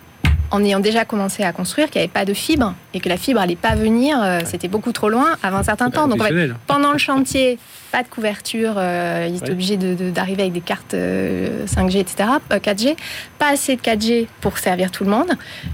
[0.51, 3.18] en ayant déjà commencé à construire qu'il n'y avait pas de fibre et que la
[3.18, 6.09] fibre n'allait pas venir, euh, c'était beaucoup trop loin avant un certain temps.
[6.09, 6.22] Donc
[6.66, 7.59] pendant le chantier,
[7.92, 12.97] pas de couverture, euh, il est obligé d'arriver avec des cartes 5G, etc., 4G,
[13.38, 15.30] pas assez de 4G pour servir tout le monde.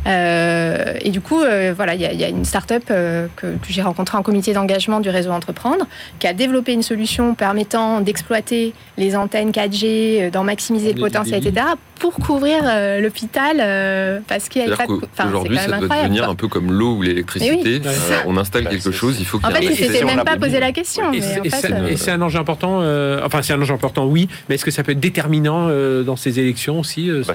[0.06, 1.38] Euh, et du coup,
[1.76, 5.30] voilà, il y, a une start-up que, que j'ai rencontrée en comité d'engagement du réseau
[5.30, 5.86] Entreprendre,
[6.18, 11.66] qui a développé une solution permettant d'exploiter les antennes 4G, d'en maximiser le potentiel, etc.,
[12.00, 12.64] pour couvrir
[13.00, 14.76] l'hôpital, parce qu'il y a
[15.24, 17.80] Aujourd'hui, ça doit devenir un peu comme l'eau ou l'électricité.
[17.82, 19.66] Oui, euh, on installe Bah, quelque c'est- chose, il faut qu'il En y ait fait,
[19.66, 21.12] un il s'était on même pas posé la question.
[21.12, 22.80] Et c'est- en fait, euh, et c'est un enjeu important.
[22.82, 26.02] euh, enfin, c'est un enjeu important, oui, mais est-ce que ça peut être déterminant euh,
[26.02, 27.34] dans ces élections aussi euh, Bah,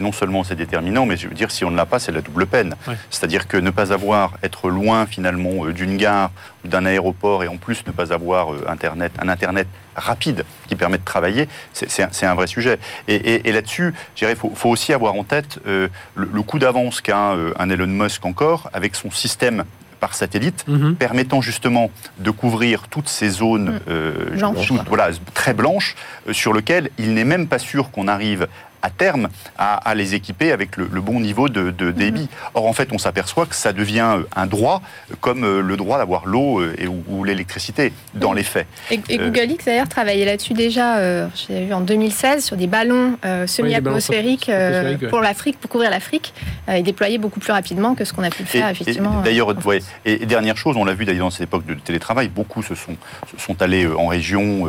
[0.00, 2.20] non seulement c'est déterminant, mais je veux dire, si on ne l'a pas, c'est la
[2.20, 2.74] double peine.
[2.86, 2.94] Ouais.
[3.10, 6.30] C'est-à-dire que ne pas avoir, être loin finalement d'une gare
[6.64, 9.68] ou d'un aéroport et en plus ne pas avoir euh, internet, un Internet
[9.98, 11.88] rapide qui permet de travailler, c'est-
[12.26, 12.78] un, vrai sujet.
[13.08, 16.28] Et, et- et là-dessus, je dirais, il faut, faut aussi avoir en tête euh, le,
[16.32, 19.64] le coup d'avance qu'a euh, un Elon Musk encore avec son système
[20.00, 20.94] par satellite Mhm.
[20.94, 23.80] permettant justement de couvrir toutes ces zones Mm.
[23.88, 24.68] euh, Blanches.
[24.68, 25.96] toutes, voilà, très blanches,
[26.28, 28.46] euh, sur lesquelles il n'est même pas sûr qu'on arrive
[28.82, 32.28] à terme à, à les équiper avec le, le bon niveau de, de débit.
[32.54, 35.76] Or, en fait, on s'aperçoit que ça devient euh, un droit, euh, comme euh, le
[35.76, 38.66] droit d'avoir l'eau et, ou, ou l'électricité, dans les faits.
[38.90, 42.66] Et, et Google X d'ailleurs travaillait là-dessus déjà, euh, j'ai vu en 2016, sur des
[42.66, 46.32] ballons euh, semi-atmosphériques euh, pour l'Afrique, pour couvrir l'Afrique,
[46.68, 49.20] euh, et déployés beaucoup plus rapidement que ce qu'on a pu le faire et- effectivement.
[49.20, 51.74] et d'ailleurs, euh, ouais, et, dernière chose, on l'a vu d'ailleurs dans cette époque de
[51.74, 52.96] télétravail, beaucoup se sont,
[53.36, 54.68] se sont allés en région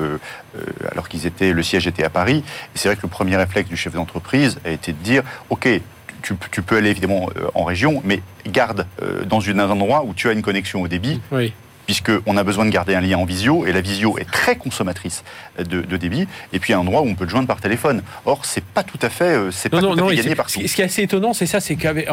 [0.91, 2.43] alors qu'ils étaient, le siège était à Paris.
[2.76, 5.68] C'est vrai que le premier réflexe du chef d'entreprise a été de dire, ok,
[6.22, 10.30] tu, peux aller évidemment euh, en région, mais garde euh, dans un endroit où tu
[10.30, 11.22] as une connexion au débit.
[11.94, 15.24] Puisqu'on a besoin de garder un lien en visio, et la visio est très consommatrice
[15.58, 18.04] de, de débit, et puis un endroit où on peut le joindre par téléphone.
[18.28, 20.36] Or, c'est pas tout à fait, c'est pas Non, non, à fait gagné
[20.68, 22.08] ce qui est assez étonnant, c'est ça, c'est qu'avec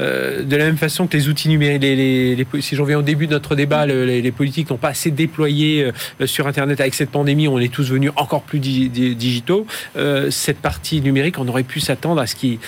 [0.00, 2.98] euh, de la même façon que les outils numériques, les, les- les- si j'en viens
[2.98, 6.78] au début de notre débat, le- les, politiques n'ont pas assez déployé euh, sur Internet
[6.82, 9.66] avec cette pandémie, on est tous venus encore plus di- di- digitaux.
[9.96, 12.58] Euh, cette partie numérique, on aurait pu s'attendre à ce qui,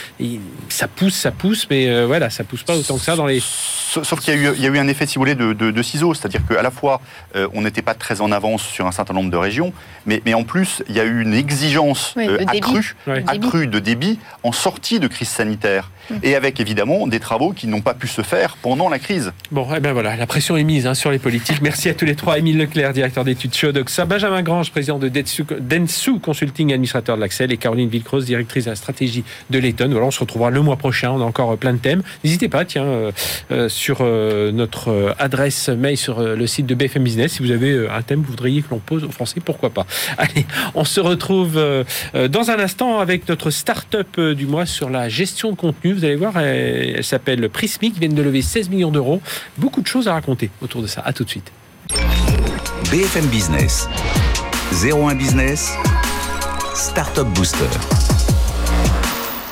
[0.71, 3.41] ça pousse, ça pousse, mais euh, voilà, ça pousse pas autant que ça dans les.
[3.41, 5.53] Sauf qu'il y, a eu- il y a eu un effet, si vous voulez, de,
[5.53, 6.15] de- de ciseaux.
[6.15, 7.01] C'est-à-dire qu'à la fois,
[7.37, 9.73] euh, on n'était pas très en avance sur un certain nombre de régions,
[10.07, 12.39] mais, mais en plus, il y a eu une exigence Oui, euh,
[13.27, 15.91] accrue de débit en sortie de crise sanitaire.
[16.23, 19.33] Et avec évidemment des travaux qui n'ont pas pu se faire pendant la crise.
[19.51, 21.61] Bon, eh ben voilà, la pression est mise hein, sur les politiques.
[21.63, 22.39] Merci à tous les trois.
[22.39, 27.53] Émile Leclerc, directeur d'études chez Odoxa, Benjamin Grange, président de Densu, Consulting, administrateur de l'Axel,
[27.53, 29.89] et Caroline Villecroze, directrice de la stratégie de Layton.
[29.91, 31.11] Voilà, on se retrouvera le mois prochain.
[31.11, 32.03] On a encore euh, plein de thèmes.
[32.23, 33.13] N'hésitez pas, tiens, euh,
[33.51, 38.03] euh, sur notre adresse mail sur le site de BFM Business, si vous avez un
[38.03, 39.87] thème que vous voudriez que l'on pose aux Français, pourquoi pas.
[40.19, 41.55] Allez, on se retrouve
[42.15, 45.94] dans un instant avec notre start-up du mois sur la gestion de contenu.
[45.95, 49.21] Vous allez voir, elle, elle s'appelle Prismic, ils viennent de lever 16 millions d'euros.
[49.59, 51.03] Beaucoup de choses à raconter autour de ça.
[51.05, 51.53] À tout de suite.
[52.91, 53.89] BFM Business.
[54.73, 55.73] 01 Business.
[56.75, 58.14] Startup Booster.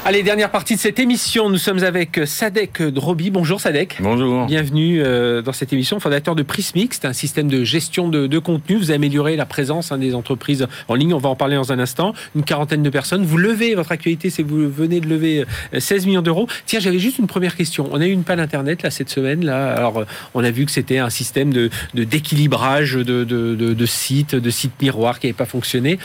[0.04, 1.48] Allez, dernière partie de cette émission.
[1.48, 3.30] Nous sommes avec Sadek Drobi.
[3.30, 3.98] Bonjour Sadek.
[4.00, 4.46] Bonjour.
[4.46, 6.98] Bienvenue euh, dans cette émission, fondateur de Prismix.
[7.00, 8.74] C'est un système de gestion de, de contenu.
[8.74, 11.14] Vous améliorez la présence hein, des entreprises en ligne.
[11.14, 12.14] On va en parler dans un instant.
[12.34, 13.24] Une quarantaine de personnes.
[13.24, 16.48] Vous levez votre actualité, c'est vous venez de lever euh, 16 millions d'euros.
[16.66, 17.88] Tiens, j'avais juste une première question.
[17.92, 19.44] On a eu une panne internet là cette semaine.
[19.44, 23.86] Là, alors euh, on a vu que c'était un système de d'équilibrage de, de, de,
[23.86, 26.00] sites, de sites miroirs qui n'avait pas fonctionné.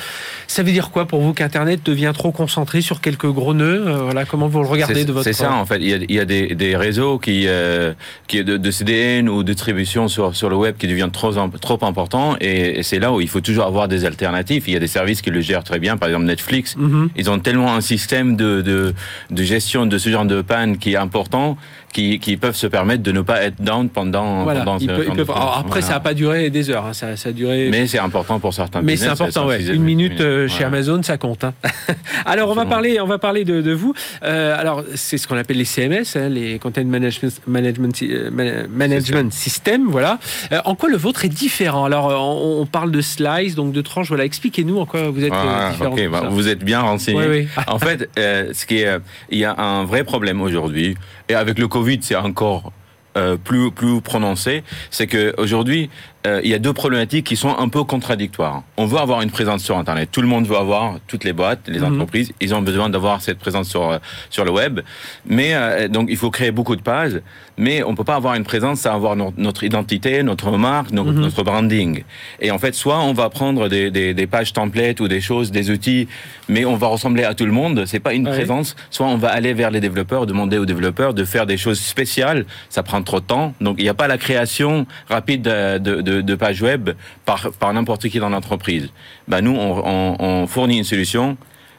[0.45, 3.86] Ça veut dire quoi pour vous qu'Internet devient trop concentré sur quelques gros nœuds Euh,
[4.03, 5.77] Voilà, comment vous le regardez de votre c'est ça en fait.
[5.77, 7.93] Il y a, il y a des, des réseaux qui, euh,
[8.27, 11.31] qui de, de CDN ou de distribution sur, sur le web qui deviennent trop,
[11.61, 14.63] trop importants et, et c'est là où il faut toujours avoir des alternatives.
[14.67, 16.75] Il y a des services qui le gèrent très bien, par exemple Netflix.
[16.77, 17.09] Mhm.
[17.15, 18.93] Ils ont tellement un système de, de,
[19.31, 21.57] de gestion de ce genre de panne qui est important
[21.97, 24.43] qui, qui peuvent se permettre de ne pas être down pendant.
[24.43, 27.69] Voilà, pendant alors après, ça n'a pas duré des heures, hein, ça, ça a duré.
[27.71, 29.63] Mais c'est important pour certains Mais c'est important, ouais.
[29.65, 30.63] Une minute euh, chez.
[30.63, 31.43] Amazon, ça compte.
[31.45, 31.53] hein.
[32.25, 33.93] alors, on va parler, on va parler de, de vous.
[34.21, 38.67] Euh, alors, c'est ce qu'on appelle les CMS, hein, les Content Management, management, euh, Man-
[38.69, 39.87] management System.
[39.89, 40.19] Voilà.
[40.51, 41.85] Euh, en quoi le vôtre est différent?
[41.85, 44.09] Alors, on, on parle de slice, donc de tranches.
[44.09, 45.95] Voilà, expliquez-nous en quoi vous êtes Ah, différent.
[46.11, 47.19] bah, vous êtes bien renseigné.
[47.27, 47.63] Oui, oui.
[47.67, 48.97] En fait, ce qui est,
[49.31, 50.95] il y a un vrai problème aujourd'hui,
[51.29, 52.71] et avec le Covid, c'est encore
[53.17, 55.89] euh, plus plus prononcé, c'est que aujourd'hui,
[56.27, 58.63] euh, il y a deux problématiques qui sont un peu contradictoires.
[58.77, 60.09] On veut avoir une présence sur Internet.
[60.11, 61.93] Tout le monde veut avoir toutes les boîtes, les Mhm.
[61.93, 63.97] entreprises, ils ont besoin d'avoir cette présence sur euh,
[64.29, 64.81] sur le web.
[65.25, 67.21] Mais euh, donc, il faut créer beaucoup de pages,
[67.57, 71.05] mais on peut pas avoir une présence sans avoir no- notre identité, notre marque, no-
[71.05, 71.21] Mhm.
[71.21, 72.03] notre branding.
[72.41, 75.51] Et en fait, soit on va prendre des, des, des pages templates ou des choses,
[75.51, 76.07] des outils,
[76.49, 77.83] mais on va ressembler à tout le monde.
[77.85, 78.33] C'est pas une Ouais.
[78.33, 78.75] présence.
[78.89, 82.45] Soit on va aller vers les développeurs, demander aux développeurs de faire des choses spéciales.
[82.69, 83.53] Ça prend trop de temps.
[83.61, 86.89] Donc il n'y a pas la création rapide de, de, de pages web
[87.25, 88.89] par, par n'importe qui dans l'entreprise.
[89.27, 91.37] Ben nous, on, on, on fournit une solution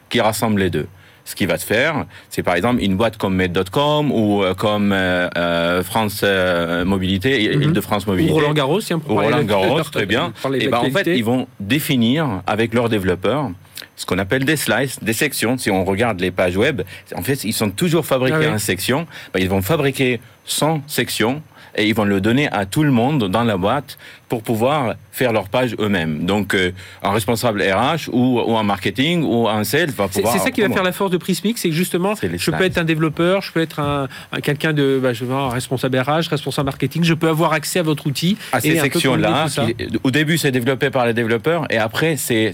[0.09, 0.87] qui rassemble les deux.
[1.25, 4.91] Ce qui va se faire, c'est par exemple une boîte comme Med.com ou euh, comme
[4.91, 7.61] euh, euh, France euh, Mobilité, Mhm.
[7.61, 8.33] Île-de-France Mobilité.
[8.33, 10.33] Ou Roland Garros, pour Ou parler Roland Garros, très bien.
[10.59, 13.51] Et ben en fait, ils vont définir avec leurs développeurs
[13.95, 15.57] ce qu'on appelle des slices, des sections.
[15.57, 16.81] Si on regarde les pages web,
[17.15, 18.55] en fait, ils sont toujours fabriqués Ah oui.
[18.55, 19.05] en sections.
[19.33, 21.43] Ben, ils vont fabriquer 100 sections
[21.75, 23.99] et ils vont le donner à tout le monde dans la boîte
[24.29, 26.25] pour pouvoir faire leur page eux-mêmes.
[26.25, 26.71] Donc, euh,
[27.03, 30.31] un responsable RH ou, ou un marketing ou un sales va pouvoir...
[30.33, 32.77] c'est ça qui va faire la force de Prismic, c'est que justement, je peux être
[32.77, 36.29] un développeur, je peux être un, un- quelqu'un de, bah, je veux un responsable RH,
[36.29, 38.37] responsable marketing, je peux avoir accès à votre outil.
[38.53, 39.47] à ces sections-là.
[40.03, 42.51] Au début, c'est développé par les développeurs et après, c'est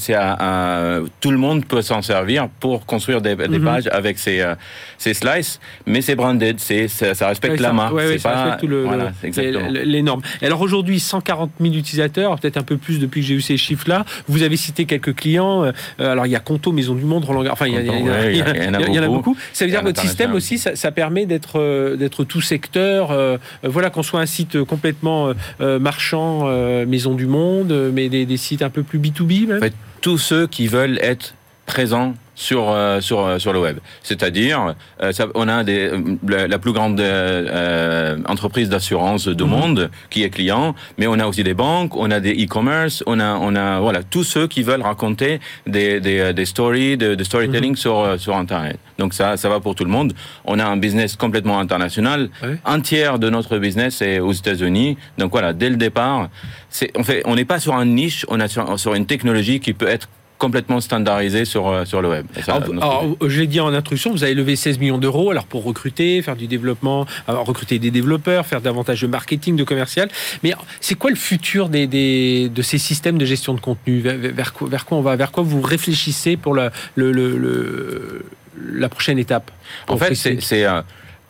[1.22, 3.66] tout le monde peut s'en servir pour construire des, des Mhm.
[3.66, 4.56] pages avec ces, euh,
[4.98, 7.94] ces slices, mais c'est branded, c'est ça, ça respecte Ouais, la marque.
[7.94, 9.70] ouais, ouais, c'est ça pas respecte tout le, voilà, le- c'est exactement.
[9.70, 10.22] les, les normes.
[10.42, 14.05] Alors aujourd'hui, 140 000 utilisateurs, peut-être un peu plus depuis que j'ai eu ces chiffres-là.
[14.28, 15.63] Vous avez cité quelques clients.
[15.63, 17.53] euh, alors il y a Conto, Maison du Monde, Roland Garros.
[17.53, 19.36] Enfin, il y, en a beaucoup.
[19.53, 23.11] Ça veut dire que votre système aussi, ça, ça permet d'être euh, d'être tout secteur.
[23.11, 28.26] euh, voilà, qu'on soit un site complètement euh, marchand, euh, Maison du Monde, mais des,
[28.26, 29.57] des sites un peu plus B2B même.
[29.57, 31.34] En fait, tous ceux qui veulent être
[31.66, 33.78] présents sur euh, sur euh, sur le web.
[34.04, 39.90] C'est-à-dire, euh, on a des, euh, la, la plus grande euh, entreprise d'assurance du monde
[40.10, 43.36] qui est client, mais on a aussi des banques, on a des e-commerce, on a
[43.36, 47.76] on a voilà tous ceux qui veulent raconter des des, des stories, de, de storytelling
[47.76, 48.78] sur euh, sur internet.
[49.00, 50.14] Donc ça ça va pour tout le monde.
[50.46, 52.30] On a un business complètement international.
[52.66, 54.98] Un tiers de notre business est aux États-Unis.
[55.18, 56.30] Donc voilà, dès le départ,
[56.70, 59.60] c'est on fait on n'est pas sur un niche, on est sur, sur une technologie
[59.60, 60.08] qui peut être
[60.38, 62.26] complètement standardisée sur euh, sur le web.
[62.46, 65.64] Ça, Alors, je l'ai dit en introduction, vous avez levé 16 millions d'euros alors pour
[65.64, 70.10] recruter, faire du développement, alors, recruter des développeurs, faire davantage de marketing, de commercial.
[70.44, 74.00] Mais c'est quoi le futur des, des- de ces systèmes de gestion de contenu?
[74.00, 75.16] Vers, vers quoi, vers quoi on va?
[75.16, 78.26] Vers quoi vous réfléchissez pour la, le, le- le-
[78.74, 79.52] la prochaine étape?
[79.88, 80.82] En fait, c'est, euh,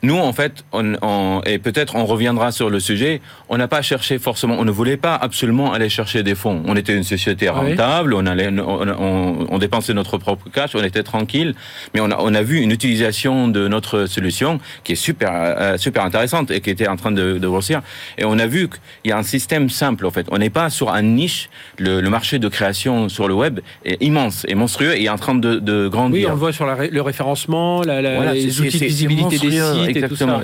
[0.03, 3.81] nous, en fait, on, on- et peut-être on reviendra sur le sujet, on n'a pas
[3.81, 6.61] cherché forcément, on ne voulait pas absolument aller chercher des fonds.
[6.67, 7.71] On était une société Ah oui.
[7.71, 11.55] rentable, on, allait, on, on- on dépensait notre propre cash, on était tranquille,
[11.93, 15.77] mais on a, on a vu une utilisation de notre solution qui est super, euh,
[15.77, 17.81] super intéressante et qui était en train de, de grossir.
[18.17, 20.27] Et on a vu qu'il y a un système simple, en fait.
[20.31, 21.49] On n'est pas sur un niche.
[21.79, 25.17] Le, le marché de création sur le web est immense, est monstrueux et est en
[25.17, 26.19] train de, de grandir.
[26.19, 29.37] Oui, on le voit sur la le référencement, la- la- Voilà, les outils de visibilité
[29.37, 30.41] des monstrueux, sites et tout ça.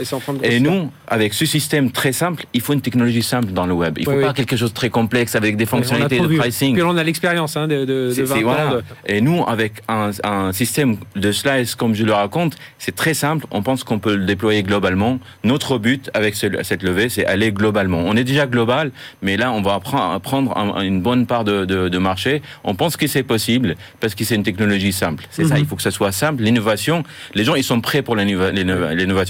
[0.59, 3.97] Nous, avec ce système très simple, il faut une technologie simple dans le web.
[3.97, 4.33] Il faut Oui, pas oui.
[4.33, 6.73] quelque chose de très complexe avec des fonctionnalités de pricing.
[6.73, 8.43] Puis on a l'expérience hein, de, de, de C'est- 20 c'est- ans.
[8.43, 8.71] voilà.
[8.75, 13.13] de- Et nous, avec un, un système de slice, comme je le raconte, c'est très
[13.13, 13.45] simple.
[13.51, 15.19] On pense qu'on peut le déployer globalement.
[15.43, 17.99] Notre but avec ce- cette levée, c'est aller globalement.
[18.05, 22.41] On est déjà global, mais là, on va prendre un- une bonne part de, marché.
[22.63, 25.25] On pense que c'est possible parce que c'est une technologie simple.
[25.29, 25.61] C'est ça, Mhm.
[25.61, 26.41] il faut que ça soit simple.
[26.43, 27.03] L'innovation,
[27.35, 28.51] les gens, ils sont prêts pour l'innova-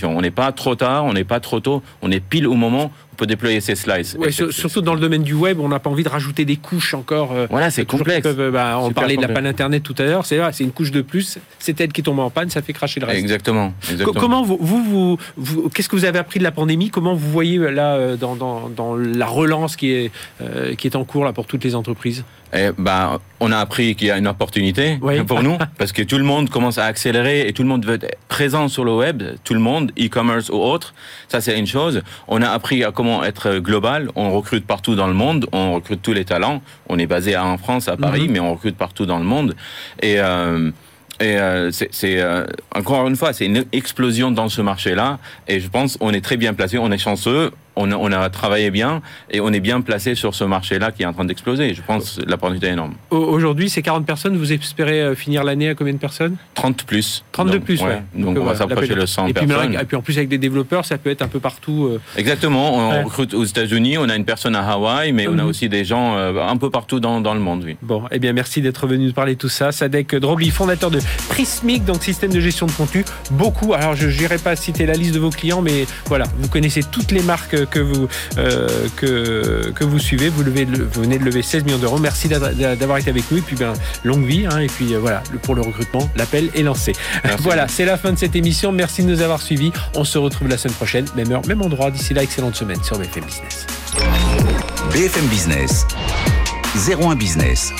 [0.09, 2.85] On n'est pas trop tard, on n'est pas trop tôt, on est pile au moment
[2.85, 4.15] où on peut déployer ces slices.
[4.19, 6.55] Ouais, sur- surtout dans le domaine du web, on n'a pas envie de rajouter des
[6.55, 7.31] couches encore.
[7.33, 8.21] euh, Voilà, c'est qui complexe.
[8.23, 10.25] peuvent, euh, bah, on parlait de la panne internet tout à l'heure.
[10.25, 11.37] C'est une couche de plus.
[11.59, 13.19] C'est elle qui tombe en panne, ça fait cracher le reste.
[13.19, 13.69] Exactement.
[13.85, 14.19] Co- exactement.
[14.19, 16.89] Comment vous, vous, vous- vous- qu'est-ce que vous avez appris de la pandémie?
[16.89, 20.87] Comment vous voyez euh, là euh, dans, dans, dans la relance qui est euh, qui
[20.87, 22.23] est en cours là pour toutes les entreprises?
[22.53, 25.23] Eh ben, on a appris qu'il y a une opportunité Oui.
[25.23, 27.95] pour nous, parce que tout le monde commence à accélérer et tout le monde veut
[27.95, 30.93] être présent sur le web, tout le monde, e-commerce ou autre.
[31.29, 32.01] Ça, c'est une chose.
[32.27, 34.09] On a appris à comment être global.
[34.15, 36.61] On recrute partout dans le monde, on recrute tous les talents.
[36.89, 38.31] On est basé en France, à Paris, Mhm.
[38.31, 39.55] mais on recrute partout dans le monde.
[40.01, 40.71] Et euh,
[41.19, 42.45] et euh, c'est c'est, euh,
[42.75, 45.19] encore une fois, c'est une explosion dans ce marché-là.
[45.47, 48.29] Et je pense on est très bien placé, on est chanceux, on a, on a
[48.29, 51.73] travaillé bien et on est bien placé sur ce marché-là qui est en train d'exploser.
[51.73, 52.93] Je pense que l'opportunité est énorme.
[53.09, 56.35] Au- Aujourd'hui, ces 40 personnes, vous espérez euh, finir l'année à combien de personnes?
[56.55, 57.23] 30 plus.
[57.31, 57.87] 32 Donc, plus, ouais.
[57.87, 58.01] ouais.
[58.15, 59.73] Donc, euh, on va voilà, s'approcher le 100 et puis, personnes.
[59.73, 61.85] et puis en plus avec des développeurs, ça peut être un peu partout.
[61.91, 62.75] euh, Exactement.
[62.75, 63.03] On Ouais.
[63.03, 65.49] recrute aux États-Unis, on a une personne à Hawaï, mais on a Mhm.
[65.49, 67.63] aussi des gens euh, un peu partout dans, dans le monde.
[67.65, 67.77] Oui.
[67.81, 69.71] Bon, eh bien merci d'être venu nous parler de tout ça.
[69.71, 70.99] Sadek Drobi, fondateur de
[71.29, 73.05] Prismic, donc système de gestion de contenu.
[73.31, 76.81] Beaucoup, alors je n'irai pas citer la liste de vos clients, mais voilà, vous connaissez
[76.83, 78.07] toutes les marques que vous,
[78.37, 80.29] euh, que, que vous suivez.
[80.29, 81.97] Vous, levez, le- vous venez de lever 16 millions d'euros.
[81.99, 83.37] Merci d'a- d'a- d'avoir été avec nous.
[83.37, 84.45] Et puis, ben, longue vie.
[84.49, 84.59] hein.
[84.59, 86.93] et puis, euh, voilà, pour le recrutement, l'appel est lancé.
[87.23, 87.37] Merci.
[87.43, 88.71] voilà, c'est la fin de cette émission.
[88.71, 89.71] Merci de nous avoir suivis.
[89.95, 91.91] On se retrouve la semaine prochaine, même heure, même endroit.
[91.91, 93.65] D'ici là, excellente semaine sur BFM Business.
[94.93, 95.85] BFM Business,
[96.89, 97.71] 01 Business,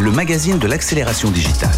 [0.00, 1.70] le magazine de l'accélération digitale.